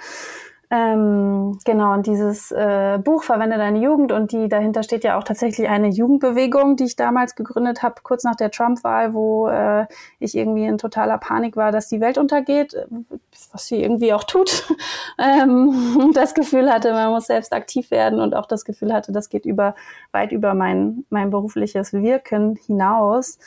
Ähm, 0.71 1.59
genau, 1.63 1.93
und 1.93 2.07
dieses 2.07 2.51
äh, 2.51 2.97
Buch 3.03 3.23
Verwende 3.23 3.57
deine 3.57 3.79
Jugend 3.79 4.11
und 4.11 4.31
die 4.31 4.49
dahinter 4.49 4.81
steht 4.81 5.03
ja 5.03 5.17
auch 5.17 5.23
tatsächlich 5.23 5.69
eine 5.69 5.89
Jugendbewegung, 5.89 6.75
die 6.75 6.85
ich 6.85 6.95
damals 6.95 7.35
gegründet 7.35 7.83
habe, 7.83 7.95
kurz 8.01 8.23
nach 8.23 8.35
der 8.35 8.49
Trump-Wahl, 8.49 9.13
wo 9.13 9.47
äh, 9.47 9.85
ich 10.19 10.35
irgendwie 10.35 10.65
in 10.65 10.79
totaler 10.79 11.19
Panik 11.19 11.55
war, 11.55 11.71
dass 11.71 11.87
die 11.87 12.01
Welt 12.01 12.17
untergeht, 12.17 12.75
was 13.51 13.67
sie 13.67 13.81
irgendwie 13.81 14.13
auch 14.13 14.23
tut. 14.23 14.67
ähm, 15.19 16.11
das 16.15 16.33
Gefühl 16.33 16.71
hatte, 16.71 16.93
man 16.93 17.11
muss 17.11 17.27
selbst 17.27 17.53
aktiv 17.53 17.91
werden 17.91 18.19
und 18.19 18.35
auch 18.35 18.47
das 18.47 18.65
Gefühl 18.65 18.91
hatte, 18.91 19.11
das 19.11 19.29
geht 19.29 19.45
über 19.45 19.75
weit 20.11 20.31
über 20.31 20.55
mein, 20.55 21.05
mein 21.09 21.29
berufliches 21.29 21.93
Wirken 21.93 22.55
hinaus. 22.65 23.37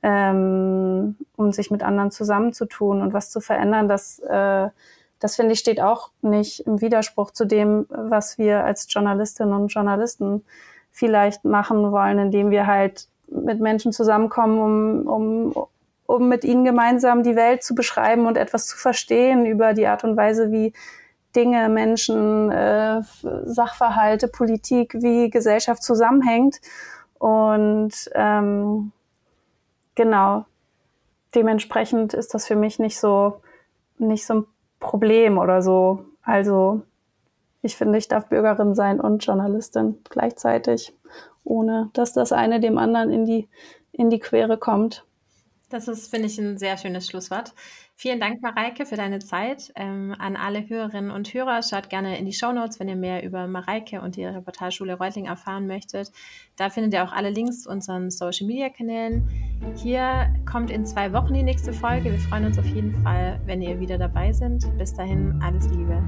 Ähm, 0.00 1.16
um 1.34 1.50
sich 1.50 1.72
mit 1.72 1.82
anderen 1.82 2.12
zusammenzutun 2.12 3.02
und 3.02 3.12
was 3.12 3.30
zu 3.30 3.40
verändern, 3.40 3.88
dass 3.88 4.20
äh, 4.20 4.68
das 5.20 5.36
finde 5.36 5.52
ich 5.52 5.58
steht 5.58 5.80
auch 5.80 6.10
nicht 6.22 6.60
im 6.60 6.80
Widerspruch 6.80 7.30
zu 7.32 7.44
dem, 7.44 7.86
was 7.88 8.38
wir 8.38 8.64
als 8.64 8.86
Journalistinnen 8.92 9.52
und 9.52 9.68
Journalisten 9.68 10.44
vielleicht 10.90 11.44
machen 11.44 11.90
wollen, 11.92 12.18
indem 12.18 12.50
wir 12.50 12.66
halt 12.66 13.08
mit 13.28 13.60
Menschen 13.60 13.92
zusammenkommen, 13.92 15.06
um, 15.06 15.06
um, 15.06 15.66
um 16.06 16.28
mit 16.28 16.44
ihnen 16.44 16.64
gemeinsam 16.64 17.22
die 17.22 17.36
Welt 17.36 17.62
zu 17.62 17.74
beschreiben 17.74 18.26
und 18.26 18.36
etwas 18.36 18.66
zu 18.66 18.76
verstehen 18.76 19.44
über 19.44 19.74
die 19.74 19.86
Art 19.86 20.04
und 20.04 20.16
Weise, 20.16 20.50
wie 20.50 20.72
Dinge, 21.36 21.68
Menschen, 21.68 22.50
äh, 22.50 23.02
Sachverhalte, 23.44 24.28
Politik, 24.28 24.94
wie 24.94 25.30
Gesellschaft 25.30 25.82
zusammenhängt. 25.82 26.60
Und 27.18 27.92
ähm, 28.14 28.92
genau, 29.94 30.46
dementsprechend 31.34 32.14
ist 32.14 32.32
das 32.34 32.46
für 32.46 32.56
mich 32.56 32.78
nicht 32.78 32.98
so 32.98 33.40
nicht 33.98 34.24
so 34.24 34.34
ein 34.34 34.46
Problem 34.80 35.38
oder 35.38 35.62
so. 35.62 36.04
Also 36.22 36.82
ich 37.62 37.76
finde, 37.76 37.98
ich 37.98 38.08
darf 38.08 38.28
Bürgerin 38.28 38.74
sein 38.74 39.00
und 39.00 39.24
Journalistin 39.24 39.98
gleichzeitig, 40.08 40.94
ohne 41.44 41.90
dass 41.92 42.12
das 42.12 42.32
eine 42.32 42.60
dem 42.60 42.78
anderen 42.78 43.10
in 43.10 43.24
die, 43.24 43.48
in 43.92 44.10
die 44.10 44.20
Quere 44.20 44.58
kommt. 44.58 45.04
Das 45.70 45.86
ist, 45.86 46.08
finde 46.08 46.28
ich, 46.28 46.38
ein 46.38 46.56
sehr 46.56 46.78
schönes 46.78 47.06
Schlusswort. 47.08 47.52
Vielen 47.94 48.20
Dank, 48.20 48.40
Mareike, 48.40 48.86
für 48.86 48.96
deine 48.96 49.18
Zeit. 49.18 49.72
Ähm, 49.76 50.14
an 50.18 50.36
alle 50.36 50.66
Hörerinnen 50.66 51.10
und 51.10 51.34
Hörer, 51.34 51.62
schaut 51.62 51.90
gerne 51.90 52.16
in 52.18 52.24
die 52.24 52.32
Show 52.32 52.52
Notes, 52.52 52.80
wenn 52.80 52.88
ihr 52.88 52.96
mehr 52.96 53.22
über 53.22 53.46
Mareike 53.46 54.00
und 54.00 54.16
die 54.16 54.24
Reportageschule 54.24 54.94
Reutling 54.94 55.26
erfahren 55.26 55.66
möchtet. 55.66 56.10
Da 56.56 56.70
findet 56.70 56.94
ihr 56.94 57.04
auch 57.04 57.12
alle 57.12 57.30
Links 57.30 57.64
zu 57.64 57.70
unseren 57.70 58.10
Social 58.10 58.46
Media 58.46 58.70
Kanälen. 58.70 59.28
Hier 59.76 60.32
kommt 60.50 60.70
in 60.70 60.86
zwei 60.86 61.12
Wochen 61.12 61.34
die 61.34 61.42
nächste 61.42 61.72
Folge. 61.72 62.12
Wir 62.12 62.18
freuen 62.18 62.46
uns 62.46 62.58
auf 62.58 62.66
jeden 62.66 62.94
Fall, 63.02 63.40
wenn 63.44 63.60
ihr 63.60 63.78
wieder 63.78 63.98
dabei 63.98 64.32
seid. 64.32 64.64
Bis 64.78 64.94
dahin, 64.94 65.38
alles 65.42 65.68
Liebe. 65.68 66.02